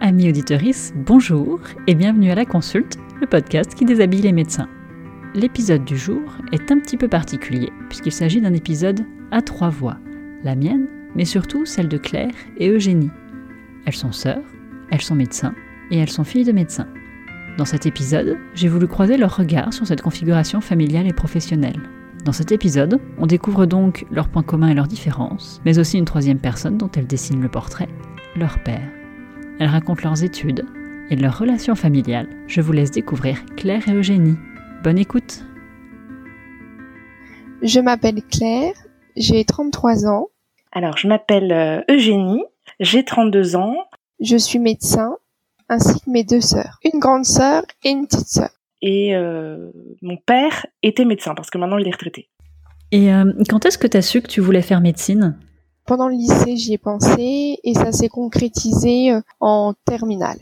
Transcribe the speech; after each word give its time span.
Amis 0.00 0.28
auditoris, 0.28 0.92
bonjour 0.94 1.60
et 1.86 1.94
bienvenue 1.94 2.30
à 2.30 2.34
la 2.34 2.44
consulte, 2.44 2.98
le 3.20 3.26
podcast 3.26 3.74
qui 3.74 3.84
déshabille 3.84 4.20
les 4.20 4.32
médecins. 4.32 4.68
L'épisode 5.34 5.84
du 5.84 5.96
jour 5.96 6.20
est 6.52 6.70
un 6.70 6.78
petit 6.78 6.96
peu 6.96 7.08
particulier 7.08 7.72
puisqu'il 7.88 8.12
s'agit 8.12 8.40
d'un 8.40 8.52
épisode 8.52 9.06
à 9.30 9.40
trois 9.40 9.70
voix, 9.70 9.98
la 10.42 10.56
mienne, 10.56 10.86
mais 11.14 11.24
surtout 11.24 11.64
celle 11.64 11.88
de 11.88 11.96
Claire 11.96 12.34
et 12.58 12.68
Eugénie. 12.68 13.10
Elles 13.86 13.94
sont 13.94 14.12
sœurs, 14.12 14.44
elles 14.90 15.00
sont 15.00 15.14
médecins 15.14 15.54
et 15.90 15.98
elles 15.98 16.10
sont 16.10 16.24
filles 16.24 16.44
de 16.44 16.52
médecins. 16.52 16.88
Dans 17.56 17.64
cet 17.64 17.86
épisode, 17.86 18.36
j'ai 18.54 18.66
voulu 18.66 18.88
croiser 18.88 19.16
leur 19.16 19.36
regard 19.36 19.72
sur 19.72 19.86
cette 19.86 20.02
configuration 20.02 20.60
familiale 20.60 21.06
et 21.06 21.12
professionnelle. 21.12 21.80
Dans 22.24 22.32
cet 22.32 22.50
épisode, 22.50 23.00
on 23.18 23.26
découvre 23.26 23.64
donc 23.64 24.06
leurs 24.10 24.28
points 24.28 24.42
communs 24.42 24.70
et 24.70 24.74
leurs 24.74 24.88
différences, 24.88 25.60
mais 25.64 25.78
aussi 25.78 25.96
une 25.96 26.04
troisième 26.04 26.40
personne 26.40 26.78
dont 26.78 26.90
elles 26.96 27.06
dessinent 27.06 27.42
le 27.42 27.48
portrait, 27.48 27.88
leur 28.34 28.60
père. 28.64 28.88
Elles 29.60 29.68
racontent 29.68 30.02
leurs 30.02 30.24
études 30.24 30.66
et 31.10 31.16
leurs 31.16 31.38
relations 31.38 31.76
familiales. 31.76 32.26
Je 32.48 32.60
vous 32.60 32.72
laisse 32.72 32.90
découvrir 32.90 33.44
Claire 33.56 33.88
et 33.88 33.94
Eugénie. 33.94 34.36
Bonne 34.82 34.98
écoute 34.98 35.44
Je 37.62 37.78
m'appelle 37.78 38.20
Claire, 38.32 38.74
j'ai 39.16 39.44
33 39.44 40.06
ans. 40.06 40.26
Alors, 40.72 40.96
je 40.96 41.06
m'appelle 41.06 41.52
euh, 41.52 41.82
Eugénie, 41.88 42.42
j'ai 42.80 43.04
32 43.04 43.54
ans. 43.54 43.76
Je 44.18 44.36
suis 44.36 44.58
médecin, 44.58 45.18
ainsi 45.68 46.00
que 46.00 46.10
mes 46.10 46.24
deux 46.24 46.40
sœurs. 46.40 46.78
Une 46.84 47.00
grande 47.00 47.24
sœur 47.24 47.62
et 47.84 47.90
une 47.90 48.06
petite 48.06 48.28
sœur. 48.28 48.50
Et 48.82 49.16
euh, 49.16 49.70
mon 50.02 50.16
père 50.16 50.66
était 50.82 51.04
médecin, 51.04 51.34
parce 51.34 51.50
que 51.50 51.58
maintenant 51.58 51.78
il 51.78 51.88
est 51.88 51.92
retraité. 51.92 52.28
Et 52.92 53.12
euh, 53.12 53.32
quand 53.48 53.64
est-ce 53.66 53.78
que 53.78 53.86
tu 53.86 53.96
as 53.96 54.02
su 54.02 54.20
que 54.20 54.28
tu 54.28 54.40
voulais 54.40 54.62
faire 54.62 54.80
médecine? 54.80 55.38
Pendant 55.86 56.08
le 56.08 56.14
lycée, 56.14 56.56
j'y 56.56 56.74
ai 56.74 56.78
pensé 56.78 57.58
et 57.62 57.74
ça 57.74 57.92
s'est 57.92 58.08
concrétisé 58.08 59.12
euh, 59.12 59.20
en 59.40 59.74
terminale. 59.84 60.38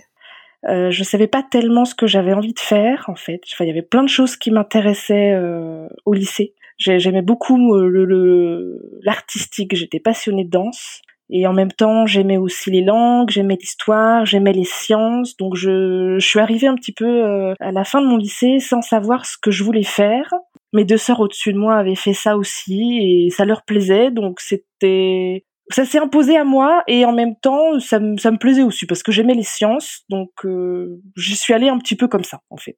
Euh, 0.69 0.93
je 0.93 1.03
savais 1.03 1.27
pas 1.27 1.43
tellement 1.43 1.85
ce 1.85 1.97
que 1.97 2.07
j'avais 2.07 2.33
envie 2.33 2.55
de 2.55 2.61
faire 2.61 3.07
en 3.09 3.17
fait. 3.17 3.41
Enfin, 3.53 3.65
il 3.65 3.69
y 3.69 3.71
avait 3.71 3.83
plein 3.83 4.05
de 4.05 4.09
choses 4.09 4.37
qui 4.37 4.53
m'intéressaient 4.53 5.33
euh, 5.33 5.89
au 6.05 6.15
lycée. 6.15 6.55
J'aimais 6.79 7.23
beaucoup 7.23 7.57
le 7.57 9.01
l'artistique. 9.03 9.75
J'étais 9.77 10.01
passionnée 10.01 10.45
de 10.45 10.51
danse 10.51 11.01
et 11.33 11.47
en 11.49 11.53
même 11.53 11.73
temps 11.73 12.07
j'aimais 12.07 12.37
aussi 12.37 12.71
les 12.71 12.83
langues, 12.83 13.31
j'aimais 13.31 13.57
l'histoire, 13.61 14.25
j'aimais 14.25 14.53
les 14.53 14.65
sciences. 14.65 15.37
Donc 15.37 15.57
je, 15.57 16.17
je 16.19 16.27
suis 16.27 16.39
arrivée 16.39 16.69
un 16.69 16.77
petit 16.77 16.93
peu 16.93 17.55
à 17.59 17.73
la 17.73 17.85
fin 17.85 18.01
de 18.01 18.07
mon 18.07 18.17
lycée 18.17 18.61
sans 18.61 18.83
savoir 18.83 19.27
ce 19.27 19.37
que 19.41 19.51
je 19.51 19.65
voulais 19.65 19.83
faire 19.83 20.33
mes 20.73 20.85
deux 20.85 20.97
sœurs 20.97 21.21
au-dessus 21.21 21.53
de 21.53 21.59
moi 21.59 21.77
avaient 21.77 21.95
fait 21.95 22.15
ça 22.15 22.37
aussi 22.37 22.99
et 23.01 23.31
ça 23.31 23.45
leur 23.45 23.63
plaisait, 23.63 24.11
donc 24.11 24.41
c'était 24.41 25.45
ça 25.69 25.85
s'est 25.85 25.99
imposé 25.99 26.37
à 26.37 26.45
moi 26.45 26.83
et 26.87 27.05
en 27.05 27.13
même 27.13 27.37
temps 27.37 27.79
ça, 27.79 28.01
me, 28.01 28.17
ça 28.19 28.31
me 28.31 28.39
plaisait 28.39 28.63
aussi 28.63 28.87
parce 28.87 29.03
que 29.03 29.13
j'aimais 29.13 29.35
les 29.35 29.43
sciences, 29.43 30.03
donc 30.09 30.31
euh, 30.45 31.01
j'y 31.17 31.37
suis 31.37 31.55
allée 31.55 31.69
un 31.69 31.79
petit 31.79 31.97
peu 31.97 32.09
comme 32.09 32.25
ça 32.25 32.41
en 32.51 32.57
fait. 32.57 32.77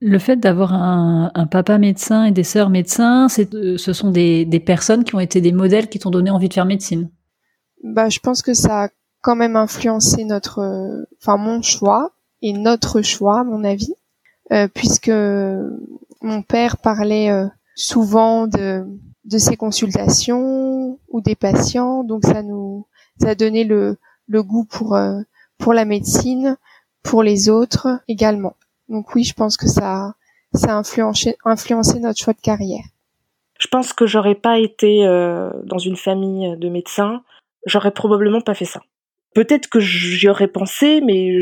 Le 0.00 0.18
fait 0.20 0.36
d'avoir 0.36 0.74
un, 0.74 1.32
un, 1.34 1.46
papa 1.48 1.76
médecin 1.76 2.24
et 2.24 2.30
des 2.30 2.44
sœurs 2.44 2.70
médecins, 2.70 3.28
c'est, 3.28 3.52
euh, 3.54 3.76
ce 3.76 3.92
sont 3.92 4.12
des, 4.12 4.44
des 4.44 4.60
personnes 4.60 5.02
qui 5.02 5.16
ont 5.16 5.20
été 5.20 5.40
des 5.40 5.50
modèles 5.50 5.88
qui 5.88 5.98
t'ont 5.98 6.10
donné 6.10 6.30
envie 6.30 6.48
de 6.48 6.54
faire 6.54 6.66
médecine. 6.66 7.10
Bah, 7.82 8.08
je 8.08 8.18
pense 8.18 8.42
que 8.42 8.54
ça 8.54 8.84
a 8.84 8.88
quand 9.20 9.36
même 9.36 9.56
influencé 9.56 10.24
notre, 10.24 11.06
enfin 11.20 11.36
mon 11.36 11.62
choix 11.62 12.12
et 12.42 12.52
notre 12.52 13.02
choix, 13.02 13.40
à 13.40 13.44
mon 13.44 13.64
avis, 13.64 13.94
euh, 14.52 14.68
puisque 14.72 15.10
mon 16.22 16.42
père 16.42 16.76
parlait 16.76 17.30
euh, 17.30 17.46
souvent 17.74 18.46
de, 18.46 18.84
de 19.24 19.38
ses 19.38 19.56
consultations 19.56 20.98
ou 21.08 21.20
des 21.20 21.34
patients, 21.34 22.04
donc 22.04 22.24
ça 22.24 22.42
nous 22.42 22.86
ça 23.20 23.30
a 23.30 23.34
donné 23.34 23.64
le, 23.64 23.98
le 24.28 24.42
goût 24.42 24.64
pour 24.64 24.94
euh, 24.94 25.20
pour 25.58 25.74
la 25.74 25.84
médecine, 25.84 26.56
pour 27.02 27.22
les 27.22 27.48
autres 27.48 28.00
également. 28.08 28.54
Donc 28.88 29.14
oui, 29.14 29.24
je 29.24 29.34
pense 29.34 29.56
que 29.56 29.68
ça 29.68 30.14
ça 30.54 30.72
a 30.72 30.76
influencé, 30.76 31.36
influencé 31.44 32.00
notre 32.00 32.18
choix 32.18 32.32
de 32.32 32.40
carrière. 32.40 32.84
Je 33.60 33.66
pense 33.66 33.92
que 33.92 34.06
j'aurais 34.06 34.36
pas 34.36 34.58
été 34.58 35.04
euh, 35.06 35.50
dans 35.64 35.78
une 35.78 35.96
famille 35.96 36.56
de 36.56 36.68
médecins, 36.68 37.22
j'aurais 37.68 37.92
probablement 37.92 38.40
pas 38.40 38.54
fait 38.54 38.64
ça. 38.64 38.80
Peut-être 39.34 39.68
que 39.68 39.80
j'y 39.80 40.28
aurais 40.28 40.48
pensé, 40.48 41.00
mais 41.00 41.40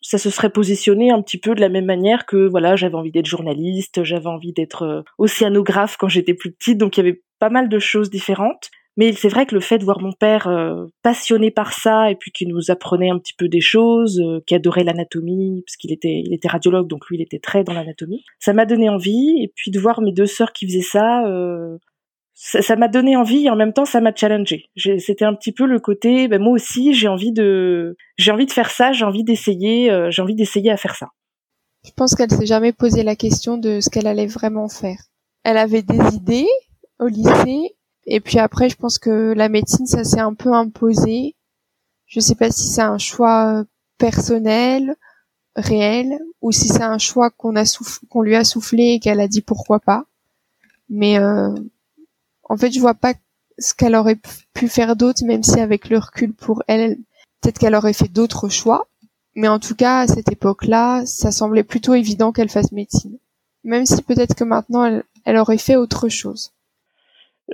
ça 0.00 0.18
se 0.18 0.30
serait 0.30 0.50
positionné 0.50 1.10
un 1.10 1.20
petit 1.22 1.38
peu 1.38 1.54
de 1.54 1.60
la 1.60 1.68
même 1.68 1.86
manière 1.86 2.26
que 2.26 2.48
voilà, 2.48 2.76
j'avais 2.76 2.94
envie 2.94 3.10
d'être 3.10 3.26
journaliste, 3.26 4.04
j'avais 4.04 4.28
envie 4.28 4.52
d'être 4.52 4.82
euh, 4.82 5.02
océanographe 5.18 5.96
quand 5.96 6.08
j'étais 6.08 6.34
plus 6.34 6.52
petite, 6.52 6.78
donc 6.78 6.96
il 6.96 7.00
y 7.00 7.08
avait 7.08 7.22
pas 7.40 7.50
mal 7.50 7.68
de 7.68 7.78
choses 7.78 8.10
différentes. 8.10 8.70
Mais 8.98 9.12
c'est 9.12 9.28
vrai 9.28 9.44
que 9.44 9.54
le 9.54 9.60
fait 9.60 9.76
de 9.76 9.84
voir 9.84 10.00
mon 10.00 10.12
père 10.12 10.46
euh, 10.46 10.86
passionné 11.02 11.50
par 11.50 11.72
ça 11.74 12.10
et 12.10 12.14
puis 12.14 12.30
qui 12.30 12.46
nous 12.46 12.70
apprenait 12.70 13.10
un 13.10 13.18
petit 13.18 13.34
peu 13.36 13.48
des 13.48 13.60
choses, 13.60 14.20
euh, 14.20 14.40
qui 14.46 14.54
adorait 14.54 14.84
l'anatomie 14.84 15.62
parce 15.66 15.76
qu'il 15.76 15.92
était 15.92 16.22
il 16.24 16.32
était 16.32 16.48
radiologue 16.48 16.88
donc 16.88 17.06
lui 17.08 17.16
il 17.16 17.22
était 17.22 17.40
très 17.40 17.64
dans 17.64 17.74
l'anatomie, 17.74 18.24
ça 18.38 18.52
m'a 18.52 18.64
donné 18.64 18.88
envie 18.88 19.42
et 19.42 19.52
puis 19.54 19.70
de 19.70 19.80
voir 19.80 20.00
mes 20.00 20.12
deux 20.12 20.26
sœurs 20.26 20.52
qui 20.52 20.66
faisaient 20.66 20.80
ça, 20.80 21.24
ça 22.38 22.76
m'a 22.76 22.88
donné 22.88 23.16
envie 23.16 23.46
et 23.46 23.50
en 23.50 23.56
même 23.56 23.72
temps 23.72 23.86
ça 23.86 24.02
m'a 24.02 24.14
challengé. 24.14 24.66
C'était 24.76 25.24
un 25.24 25.34
petit 25.34 25.52
peu 25.52 25.64
le 25.64 25.80
côté, 25.80 26.28
ben 26.28 26.40
moi 26.40 26.52
aussi 26.52 26.92
j'ai 26.92 27.08
envie 27.08 27.32
de, 27.32 27.96
j'ai 28.18 28.30
envie 28.30 28.44
de 28.44 28.52
faire 28.52 28.70
ça, 28.70 28.92
j'ai 28.92 29.06
envie 29.06 29.24
d'essayer, 29.24 29.90
euh, 29.90 30.10
j'ai 30.10 30.20
envie 30.20 30.34
d'essayer 30.34 30.70
à 30.70 30.76
faire 30.76 30.94
ça. 30.96 31.08
Je 31.86 31.92
pense 31.96 32.14
qu'elle 32.14 32.30
s'est 32.30 32.46
jamais 32.46 32.74
posé 32.74 33.02
la 33.02 33.16
question 33.16 33.56
de 33.56 33.80
ce 33.80 33.88
qu'elle 33.88 34.06
allait 34.06 34.26
vraiment 34.26 34.68
faire. 34.68 34.98
Elle 35.44 35.56
avait 35.56 35.82
des 35.82 36.14
idées 36.14 36.48
au 36.98 37.06
lycée 37.06 37.74
et 38.04 38.20
puis 38.20 38.38
après 38.38 38.68
je 38.68 38.76
pense 38.76 38.98
que 38.98 39.32
la 39.34 39.48
médecine 39.48 39.86
ça 39.86 40.04
s'est 40.04 40.20
un 40.20 40.34
peu 40.34 40.52
imposé. 40.52 41.36
Je 42.04 42.20
sais 42.20 42.34
pas 42.34 42.50
si 42.50 42.68
c'est 42.68 42.82
un 42.82 42.98
choix 42.98 43.64
personnel, 43.96 44.94
réel 45.56 46.18
ou 46.42 46.52
si 46.52 46.68
c'est 46.68 46.82
un 46.82 46.98
choix 46.98 47.30
qu'on 47.30 47.56
a 47.56 47.64
qu'on 48.10 48.20
lui 48.20 48.36
a 48.36 48.44
soufflé 48.44 48.92
et 48.92 49.00
qu'elle 49.00 49.20
a 49.20 49.26
dit 49.26 49.40
pourquoi 49.40 49.80
pas. 49.80 50.04
Mais 50.90 51.18
euh, 51.18 51.54
en 52.48 52.56
fait, 52.56 52.72
je 52.72 52.80
vois 52.80 52.94
pas 52.94 53.14
ce 53.58 53.74
qu'elle 53.74 53.96
aurait 53.96 54.18
pu 54.54 54.68
faire 54.68 54.96
d'autre, 54.96 55.24
même 55.24 55.42
si 55.42 55.60
avec 55.60 55.88
le 55.88 55.98
recul 55.98 56.32
pour 56.32 56.62
elle, 56.68 56.96
peut-être 57.40 57.58
qu'elle 57.58 57.74
aurait 57.74 57.92
fait 57.92 58.12
d'autres 58.12 58.48
choix. 58.48 58.88
Mais 59.34 59.48
en 59.48 59.58
tout 59.58 59.74
cas, 59.74 60.00
à 60.00 60.06
cette 60.06 60.32
époque-là, 60.32 61.04
ça 61.04 61.30
semblait 61.30 61.64
plutôt 61.64 61.94
évident 61.94 62.32
qu'elle 62.32 62.48
fasse 62.48 62.72
médecine. 62.72 63.18
Même 63.64 63.84
si 63.84 64.02
peut-être 64.02 64.34
que 64.34 64.44
maintenant, 64.44 65.02
elle, 65.24 65.36
aurait 65.36 65.58
fait 65.58 65.76
autre 65.76 66.08
chose. 66.08 66.52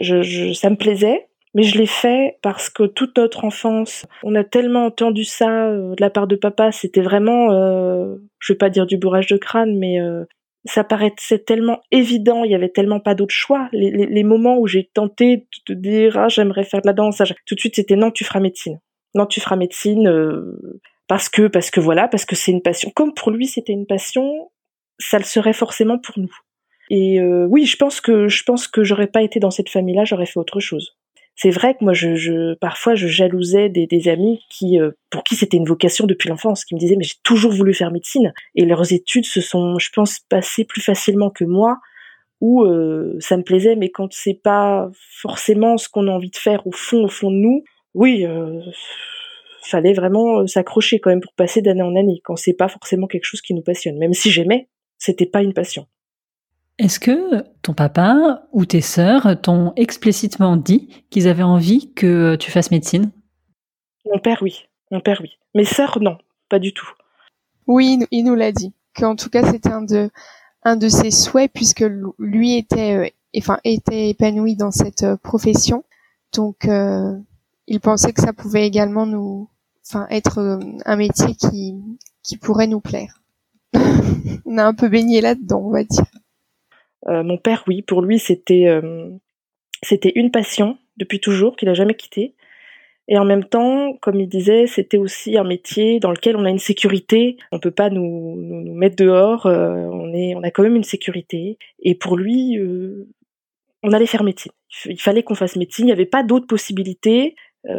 Je, 0.01 0.53
ça 0.53 0.71
me 0.71 0.77
plaisait, 0.77 1.29
mais 1.55 1.65
je 1.65 1.79
l'ai 1.79 1.87
fait 1.87 2.39
parce 2.43 2.71
que 2.71 2.85
toute 2.85 3.17
notre 3.19 3.45
enfance, 3.45 4.07
on 4.23 4.35
a 4.35 4.45
tellement 4.45 4.87
entendu 4.87 5.25
ça 5.25 5.67
euh, 5.67 5.95
de 5.95 6.01
la 6.01 6.11
part 6.11 6.27
de 6.27 6.37
papa, 6.37 6.71
c'était 6.71 7.03
vraiment, 7.03 7.51
euh, 7.53 8.17
je 8.39 8.53
vais 8.53 8.59
pas 8.59 8.71
dire 8.71 8.87
du 8.87 8.97
bourrage 8.97 9.27
de 9.27 9.37
crâne, 9.37 9.77
mais 9.77 10.01
euh, 10.01 10.25
ça 10.65 10.85
paraissait 10.85 11.41
tellement 11.41 11.81
évident, 11.91 12.45
il 12.45 12.53
y 12.53 12.55
avait 12.55 12.69
tellement 12.69 13.01
pas 13.01 13.15
d'autre 13.15 13.35
choix. 13.35 13.69
Les, 13.73 13.91
les, 13.91 14.23
moments 14.25 14.59
où 14.59 14.67
j'ai 14.67 14.89
tenté 14.95 15.39
de 15.39 15.47
te 15.67 15.73
dire 15.73 16.17
ah 16.17 16.29
j'aimerais 16.29 16.65
faire 16.65 16.83
de 16.83 16.87
la 16.87 16.93
danse, 16.93 17.21
tout 17.47 17.55
de 17.55 17.61
suite 17.61 17.77
c'était 17.77 17.97
non 17.97 18.11
tu 18.11 18.25
feras 18.25 18.41
médecine, 18.41 18.79
non 19.15 19.27
tu 19.27 19.41
feras 19.41 19.57
médecine 19.57 20.09
euh, 20.09 20.81
parce 21.09 21.29
que 21.29 21.49
parce 21.49 21.71
que 21.71 21.81
voilà 21.81 22.09
parce 22.09 22.25
que 22.25 22.37
c'est 22.37 22.53
une 22.53 22.63
passion. 22.63 22.91
Comme 22.95 23.13
pour 23.15 23.31
lui 23.31 23.47
c'était 23.47 23.73
une 23.73 23.87
passion, 23.87 24.51
ça 24.99 25.19
le 25.19 25.25
serait 25.25 25.53
forcément 25.53 25.99
pour 25.99 26.19
nous. 26.19 26.33
Et 26.91 27.21
euh, 27.21 27.47
oui 27.49 27.67
je 27.67 27.77
pense 27.77 28.01
que 28.01 28.29
je 28.29 28.45
pense 28.45 28.69
que 28.69 28.85
j'aurais 28.85 29.09
pas 29.09 29.23
été 29.23 29.41
dans 29.41 29.51
cette 29.51 29.69
famille-là, 29.69 30.05
j'aurais 30.05 30.27
fait 30.27 30.39
autre 30.39 30.61
chose 30.61 30.97
c'est 31.35 31.51
vrai 31.51 31.75
que 31.75 31.85
moi, 31.85 31.95
je, 31.95 32.55
parfois, 32.55 32.95
je 32.95 33.07
jalousais 33.09 33.69
des, 33.69 34.09
amis 34.09 34.41
qui, 34.51 34.79
euh, 34.79 34.91
pour 35.11 35.25
qui 35.25 35.35
c'était 35.35 35.57
une 35.57 35.67
vocation 35.67 36.07
depuis 36.07 36.29
l'enfance, 36.29 36.65
qui 36.65 36.75
me 36.75 36.81
disaient 36.81 36.97
mais 36.97 37.05
j'ai 37.05 37.15
toujours 37.23 37.53
voulu 37.53 37.75
faire 37.75 37.91
médecine 37.91 38.33
et 38.55 38.65
leurs 38.65 38.93
études 38.93 39.25
se 39.25 39.41
sont, 39.41 39.79
je 39.79 39.91
pense, 39.95 40.21
passées 40.29 40.65
plus 40.65 40.83
facilement 40.83 41.31
que 41.31 41.45
moi, 41.45 41.79
où 42.41 42.65
euh, 42.65 43.17
ça 43.21 43.37
me 43.37 43.43
plaisait, 43.43 43.77
mais 43.77 43.91
quand 43.91 44.13
c'est 44.13 44.41
pas 44.43 44.91
forcément 45.21 45.79
ce 45.79 45.89
qu'on 45.89 46.09
a 46.09 46.11
envie 46.11 46.31
de 46.31 46.37
faire 46.37 46.67
au 46.67 46.73
fond, 46.73 47.05
au 47.05 47.09
fond 47.09 47.31
de 47.31 47.37
nous, 47.37 47.65
oui, 47.95 48.27
euh, 48.27 48.61
fallait 49.63 49.93
vraiment 49.93 50.47
s'accrocher 50.47 50.99
quand 50.99 51.11
même 51.11 51.21
pour 51.21 51.35
passer 51.35 51.63
d'année 51.63 51.83
en 51.83 51.97
année, 51.97 52.21
quand 52.25 52.37
c'est 52.37 52.55
pas 52.55 52.69
forcément 52.69 53.07
quelque 53.07 53.25
chose 53.25 53.41
qui 53.41 53.55
nous 53.55 53.63
passionne. 53.63 53.99
Même 53.99 54.13
si 54.13 54.31
j'aimais, 54.31 54.69
c'était 54.99 55.27
pas 55.27 55.43
une 55.43 55.55
passion. 55.55 55.87
Est-ce 56.83 56.99
que 56.99 57.45
ton 57.63 57.75
papa 57.75 58.43
ou 58.51 58.67
tes 58.67 58.81
sœurs 58.81 59.41
t'ont 59.41 59.73
explicitement 59.77 60.57
dit 60.57 60.89
qu'ils 61.11 61.29
avaient 61.29 61.45
envie 61.45 61.93
que 61.95 62.35
tu 62.35 62.51
fasses 62.51 62.73
médecine? 62.73 63.13
Mon 64.05 64.19
père, 64.19 64.39
oui. 64.43 64.65
Mon 64.91 64.99
père, 64.99 65.21
oui. 65.23 65.39
Mes 65.55 65.65
sœurs, 65.65 66.01
non, 66.01 66.19
pas 66.49 66.59
du 66.59 66.75
tout. 66.75 66.89
Oui, 67.69 68.01
il 68.11 68.25
nous 68.25 68.35
l'a 68.35 68.51
dit. 68.51 68.73
Qu'en 68.97 69.15
tout 69.15 69.31
cas, 69.31 69.49
c'était 69.49 69.71
un 69.71 69.83
de, 69.83 70.11
un 70.65 70.75
de 70.75 70.89
ses 70.89 71.13
souhaits 71.13 71.53
puisque 71.53 71.85
lui 72.19 72.57
était, 72.57 72.97
euh, 72.97 73.09
enfin, 73.39 73.61
était 73.63 74.09
épanoui 74.09 74.57
dans 74.57 74.73
cette 74.73 75.05
euh, 75.05 75.17
profession. 75.17 75.85
Donc, 76.35 76.65
euh, 76.65 77.17
il 77.69 77.79
pensait 77.79 78.13
que 78.13 78.23
ça 78.23 78.33
pouvait 78.33 78.67
également 78.67 79.07
nous, 79.07 79.49
enfin, 79.87 80.09
être 80.11 80.61
un 80.85 80.97
métier 80.97 81.37
qui, 81.37 81.77
qui 82.25 82.39
pourrait 82.39 82.67
nous 82.67 82.81
plaire. 82.81 83.23
on 84.47 84.59
a 84.59 84.65
un 84.65 84.75
peu 84.75 84.89
baigné 84.89 85.21
là-dedans, 85.21 85.63
on 85.65 85.71
va 85.71 85.85
dire. 85.85 86.07
Euh, 87.09 87.23
mon 87.23 87.37
père, 87.37 87.65
oui, 87.67 87.83
pour 87.83 88.03
lui, 88.03 88.19
c'était 88.19 88.67
euh, 88.67 89.11
c'était 89.83 90.13
une 90.15 90.31
passion 90.31 90.79
depuis 90.97 91.21
toujours 91.21 91.57
qu'il 91.57 91.69
a 91.69 91.75
jamais 91.75 91.95
quitté. 91.95 92.35
Et 93.09 93.19
en 93.19 93.25
même 93.25 93.45
temps, 93.45 93.95
comme 94.01 94.21
il 94.21 94.29
disait, 94.29 94.67
c'était 94.69 94.97
aussi 94.97 95.37
un 95.37 95.45
métier 95.45 95.99
dans 95.99 96.13
lequel 96.13 96.37
on 96.37 96.45
a 96.45 96.51
une 96.51 96.61
sécurité. 96.61 97.37
On 97.51 97.59
peut 97.59 97.73
pas 97.73 97.91
nous, 97.91 98.37
nous, 98.37 98.75
mettre 98.75 98.97
dehors. 98.97 99.47
Euh, 99.47 99.75
on 99.91 100.15
est, 100.15 100.35
on 100.37 100.43
a 100.43 100.51
quand 100.51 100.63
même 100.63 100.77
une 100.77 100.85
sécurité. 100.85 101.59
Et 101.81 101.97
pour 101.97 102.17
lui, 102.17 102.59
on 103.83 103.93
allait 103.93 104.07
faire 104.07 104.23
médecine. 104.23 104.53
Il 104.87 105.01
fallait 105.01 105.25
qu'on 105.25 105.35
fasse 105.35 105.57
médecine. 105.57 105.87
Il 105.87 105.87
n'y 105.87 105.93
avait 105.93 106.07
pas 106.07 106.23
d'autres 106.23 106.47
possibilités. 106.47 107.35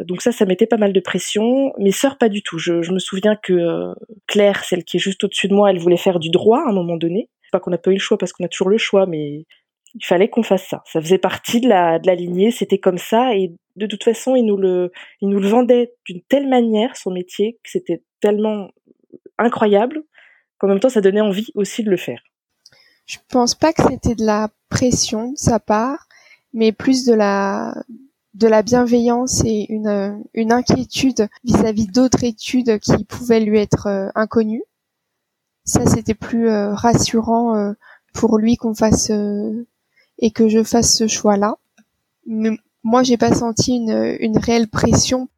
donc 0.06 0.22
ça, 0.22 0.34
ça 0.34 0.46
mettait 0.46 0.68
pas 0.68 0.78
mal 0.78 0.92
de 0.92 1.00
pression. 1.00 1.72
Mes 1.78 1.92
sœurs, 1.92 2.18
pas 2.18 2.30
du 2.30 2.44
tout. 2.44 2.58
Je, 2.60 2.81
je 2.81 2.92
me 2.92 3.00
souviens 3.00 3.38
que 3.38 3.94
Claire, 4.28 4.66
celle 4.66 4.84
qui 4.84 4.98
est 4.98 5.00
juste 5.00 5.24
au-dessus 5.24 5.48
de 5.48 5.54
moi, 5.54 5.72
elle 5.72 5.80
voulait 5.80 5.96
faire 5.96 6.20
du 6.20 6.30
droit 6.31 6.60
à 6.60 6.70
un 6.70 6.74
moment 6.74 6.98
donné 6.98 7.30
pas 7.53 7.59
qu'on 7.59 7.71
n'a 7.71 7.77
pas 7.77 7.91
eu 7.91 7.95
le 7.95 8.00
choix 8.00 8.17
parce 8.17 8.33
qu'on 8.33 8.44
a 8.44 8.47
toujours 8.47 8.69
le 8.69 8.77
choix, 8.77 9.05
mais 9.05 9.45
il 9.94 10.05
fallait 10.05 10.27
qu'on 10.27 10.44
fasse 10.44 10.67
ça. 10.67 10.81
Ça 10.91 11.00
faisait 11.00 11.19
partie 11.19 11.61
de 11.61 11.69
la, 11.69 12.00
de 12.00 12.07
la 12.07 12.15
lignée, 12.15 12.51
c'était 12.51 12.79
comme 12.79 12.97
ça, 12.97 13.35
et 13.35 13.53
de 13.75 13.85
toute 13.85 14.03
façon, 14.03 14.35
il 14.35 14.45
nous 14.45 14.57
le, 14.57 14.91
il 15.21 15.29
nous 15.29 15.39
le 15.39 15.47
vendait 15.47 15.94
d'une 16.05 16.21
telle 16.23 16.50
manière, 16.50 16.97
son 16.97 17.11
métier, 17.11 17.59
que 17.63 17.69
c'était 17.69 18.03
tellement 18.19 18.69
incroyable, 19.38 20.03
qu'en 20.57 20.67
même 20.67 20.79
temps, 20.79 20.89
ça 20.89 21.01
donnait 21.01 21.21
envie 21.21 21.51
aussi 21.53 21.83
de 21.83 21.91
le 21.91 21.97
faire. 21.97 22.21
Je 23.05 23.17
pense 23.29 23.53
pas 23.53 23.73
que 23.73 23.83
c'était 23.83 24.15
de 24.15 24.25
la 24.25 24.50
pression 24.69 25.31
de 25.31 25.38
sa 25.38 25.59
part, 25.59 26.07
mais 26.53 26.71
plus 26.71 27.05
de 27.05 27.13
la, 27.13 27.75
de 28.33 28.47
la 28.47 28.63
bienveillance 28.63 29.44
et 29.45 29.65
une, 29.69 30.23
une 30.33 30.51
inquiétude 30.51 31.27
vis-à-vis 31.44 31.88
d'autres 31.88 32.23
études 32.23 32.79
qui 32.79 33.05
pouvaient 33.05 33.41
lui 33.41 33.59
être 33.59 33.88
euh, 33.88 34.09
inconnues 34.15 34.63
ça 35.65 35.86
c'était 35.86 36.13
plus 36.13 36.50
euh, 36.50 36.74
rassurant 36.74 37.56
euh, 37.56 37.74
pour 38.13 38.38
lui 38.38 38.57
qu'on 38.57 38.74
fasse 38.74 39.10
euh, 39.10 39.65
et 40.19 40.31
que 40.31 40.48
je 40.48 40.63
fasse 40.63 40.95
ce 40.95 41.07
choix-là. 41.07 41.56
Mais 42.25 42.51
moi, 42.83 43.04
j'ai 43.04 43.18
pas 43.18 43.33
senti 43.33 43.75
une, 43.75 44.18
une 44.19 44.38
réelle 44.38 44.68
pression. 44.68 45.30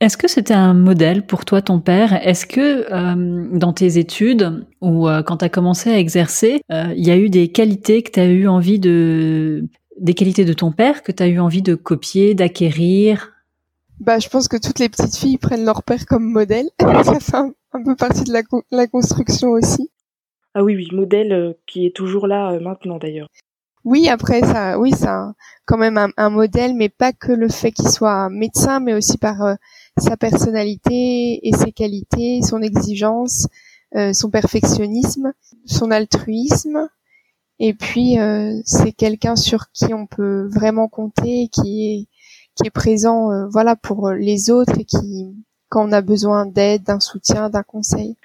Est-ce 0.00 0.16
que 0.16 0.28
c'était 0.28 0.54
un 0.54 0.72
modèle 0.72 1.26
pour 1.26 1.44
toi, 1.44 1.60
ton 1.60 1.80
père? 1.80 2.26
Est-ce 2.26 2.46
que 2.46 3.54
dans 3.54 3.74
tes 3.74 3.98
études 3.98 4.66
ou 4.80 5.06
quand 5.26 5.38
tu 5.38 5.44
as 5.44 5.50
commencé 5.50 5.90
à 5.90 5.98
exercer, 5.98 6.62
il 6.70 7.06
y 7.06 7.10
a 7.10 7.18
eu 7.18 7.28
des 7.28 7.48
qualités 7.52 8.02
que 8.02 8.10
tu 8.10 8.20
as 8.20 8.24
eu 8.24 8.48
envie 8.48 8.78
de 8.78 9.68
des 9.98 10.14
qualités 10.14 10.46
de 10.46 10.54
ton 10.54 10.72
père 10.72 11.02
que 11.02 11.12
tu 11.12 11.22
as 11.22 11.26
eu 11.26 11.38
envie 11.38 11.60
de 11.60 11.74
copier, 11.74 12.34
d'acquérir? 12.34 13.32
Bah, 14.00 14.18
je 14.18 14.30
pense 14.30 14.48
que 14.48 14.56
toutes 14.56 14.78
les 14.78 14.88
petites 14.88 15.16
filles 15.16 15.36
prennent 15.36 15.66
leur 15.66 15.82
père 15.82 16.06
comme 16.06 16.24
modèle. 16.24 16.70
ça 16.80 17.20
fait 17.20 17.36
un 17.36 17.52
peu 17.82 17.96
partie 17.96 18.24
de 18.24 18.32
la, 18.32 18.42
la 18.70 18.86
construction 18.86 19.50
aussi. 19.50 19.90
Ah 20.54 20.64
oui, 20.64 20.74
oui, 20.74 20.88
modèle 20.92 21.32
euh, 21.32 21.52
qui 21.66 21.86
est 21.86 21.94
toujours 21.94 22.26
là 22.26 22.52
euh, 22.52 22.60
maintenant 22.60 22.98
d'ailleurs. 22.98 23.28
Oui, 23.84 24.08
après 24.08 24.40
ça, 24.40 24.78
oui, 24.78 24.90
ça, 24.92 25.32
quand 25.64 25.78
même 25.78 25.96
un, 26.16 26.30
modèle, 26.30 26.74
mais 26.74 26.88
pas 26.90 27.12
que 27.12 27.32
le 27.32 27.48
fait 27.48 27.72
qu'il 27.72 27.88
soit 27.88 28.28
médecin, 28.28 28.80
mais 28.80 28.92
aussi 28.92 29.16
par 29.16 29.42
euh, 29.42 29.54
sa 29.96 30.16
personnalité 30.16 31.40
et 31.48 31.52
ses 31.54 31.72
qualités, 31.72 32.42
son 32.42 32.60
exigence, 32.60 33.46
son 34.12 34.30
perfectionnisme, 34.30 35.32
son 35.64 35.90
altruisme. 35.90 36.88
Et 37.58 37.72
puis 37.74 38.16
c'est 38.64 38.92
quelqu'un 38.92 39.34
sur 39.34 39.70
qui 39.72 39.94
on 39.94 40.06
peut 40.06 40.46
vraiment 40.48 40.88
compter, 40.88 41.48
qui 41.48 41.86
est 41.86 42.08
qui 42.56 42.66
est 42.66 42.70
présent, 42.70 43.48
voilà, 43.48 43.76
pour 43.76 44.10
les 44.10 44.50
autres 44.50 44.78
et 44.78 44.84
qui 44.84 45.34
quand 45.70 45.88
on 45.88 45.92
a 45.92 46.02
besoin 46.02 46.44
d'aide, 46.44 46.82
d'un 46.82 47.00
soutien, 47.00 47.48
d'un 47.48 47.62
conseil? 47.62 48.16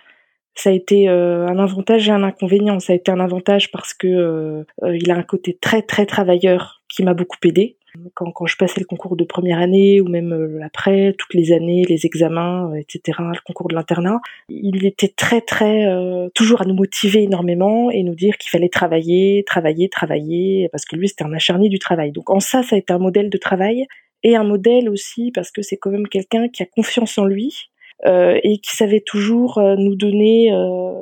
Ça 0.56 0.70
a 0.70 0.74
été 0.74 1.10
euh, 1.10 1.48
un 1.48 1.60
avantage 1.60 2.08
et 2.08 2.12
un 2.12 2.24
inconvénient. 2.24 2.80
Ça 2.80 2.94
a 2.94 2.96
été 2.96 3.12
un 3.12 3.20
avantage 3.20 3.72
parce 3.72 3.94
que 3.94 4.08
euh, 4.08 4.64
euh, 4.84 4.98
il 4.98 5.12
a 5.12 5.16
un 5.16 5.24
côté 5.24 5.58
très 5.60 5.82
très 5.82 6.06
travailleur 6.06 6.82
qui 6.90 7.04
m'a 7.04 7.14
beaucoup 7.14 7.38
aidé. 7.44 7.78
Quand, 8.14 8.30
quand 8.32 8.46
je 8.46 8.58
passais 8.58 8.82
le 8.82 8.86
concours 8.86 9.16
de 9.16 9.24
première 9.24 9.58
année 9.58 10.02
ou 10.02 10.10
même 10.10 10.60
après, 10.66 11.16
toutes 11.18 11.34
les 11.34 11.54
années, 11.54 11.86
les 11.88 12.06
examens, 12.06 12.74
etc., 12.76 13.20
le 13.20 13.42
concours 13.46 13.70
de 13.70 13.76
l'internat, 13.76 14.20
il 14.50 14.86
était 14.86 15.08
très 15.08 15.40
très 15.40 15.88
toujours 16.34 16.62
à 16.62 16.66
nous 16.66 16.74
motiver 16.74 17.24
énormément 17.24 17.90
et 17.92 18.04
nous 18.04 18.14
dire 18.14 18.38
qu'il 18.38 18.50
fallait 18.50 18.68
travailler, 18.68 19.46
travailler, 19.48 19.88
travailler, 19.88 20.68
parce 20.74 20.84
que 20.84 20.98
lui 20.98 21.08
c'était 21.08 21.24
un 21.24 21.32
acharné 21.32 21.70
du 21.70 21.80
travail. 21.80 22.12
Donc 22.12 22.30
en 22.30 22.42
ça, 22.42 22.64
ça 22.64 22.76
a 22.76 22.80
été 22.80 22.92
un 22.92 23.00
modèle 23.00 23.30
de 23.30 23.38
travail 23.38 23.88
et 24.24 24.36
un 24.36 24.44
modèle 24.44 24.90
aussi 24.90 25.32
parce 25.34 25.52
que 25.52 25.62
c'est 25.62 25.78
quand 25.78 25.92
même 25.92 26.08
quelqu'un 26.08 26.50
qui 26.50 26.64
a 26.64 26.66
confiance 26.66 27.18
en 27.18 27.26
lui 27.26 27.70
euh, 28.06 28.40
et 28.44 28.58
qui 28.58 28.76
savait 28.76 29.00
toujours 29.00 29.58
euh, 29.58 29.76
nous 29.78 29.96
donner, 29.96 30.52
euh, 30.52 30.94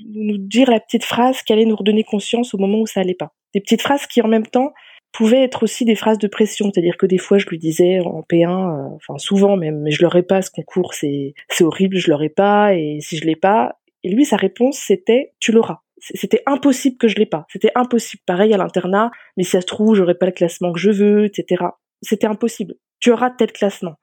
nous 0.00 0.38
dire 0.38 0.70
la 0.70 0.80
petite 0.80 1.04
phrase 1.04 1.42
qui 1.42 1.52
allait 1.52 1.66
nous 1.66 1.76
redonner 1.76 2.04
conscience 2.04 2.54
au 2.54 2.58
moment 2.58 2.80
où 2.80 2.86
ça 2.86 3.00
allait 3.00 3.14
pas. 3.14 3.32
Des 3.52 3.60
petites 3.60 3.82
phrases 3.82 4.06
qui 4.06 4.22
en 4.22 4.28
même 4.28 4.46
temps 4.46 4.72
pouvaient 5.12 5.42
être 5.42 5.62
aussi 5.62 5.84
des 5.84 5.94
phrases 5.94 6.18
de 6.18 6.26
pression, 6.26 6.70
c'est-à-dire 6.72 6.96
que 6.96 7.06
des 7.06 7.18
fois 7.18 7.38
je 7.38 7.46
lui 7.46 7.58
disais 7.58 8.00
en 8.00 8.22
P1, 8.22 8.94
enfin 8.94 9.18
souvent 9.18 9.56
même, 9.56 9.80
mais 9.82 9.90
je 9.90 10.02
l'aurais 10.02 10.22
pas 10.22 10.40
ce 10.40 10.50
concours, 10.50 10.94
c'est 10.94 11.34
c'est 11.48 11.64
horrible, 11.64 11.96
je 11.96 12.10
l'aurais 12.10 12.28
pas 12.28 12.74
et 12.74 12.98
si 13.00 13.16
je 13.16 13.24
l'ai 13.24 13.36
pas, 13.36 13.76
et 14.02 14.10
lui 14.10 14.24
sa 14.24 14.36
réponse 14.36 14.78
c'était 14.78 15.32
tu 15.38 15.52
l'auras. 15.52 15.80
C'était 15.98 16.42
impossible 16.46 16.98
que 16.98 17.08
je 17.08 17.16
l'ai 17.16 17.26
pas. 17.26 17.46
C'était 17.50 17.72
impossible. 17.74 18.22
Pareil 18.26 18.52
à 18.52 18.58
l'internat, 18.58 19.10
mais 19.36 19.42
si 19.42 19.52
ça 19.52 19.62
se 19.62 19.66
trouve, 19.66 19.94
j'aurais 19.94 20.14
pas 20.14 20.26
le 20.26 20.32
classement 20.32 20.72
que 20.72 20.78
je 20.78 20.90
veux, 20.90 21.24
etc 21.24 21.64
c'était 22.02 22.26
impossible. 22.26 22.74
Tu 23.00 23.10
auras 23.10 23.30
tel 23.30 23.52
classement. 23.52 23.96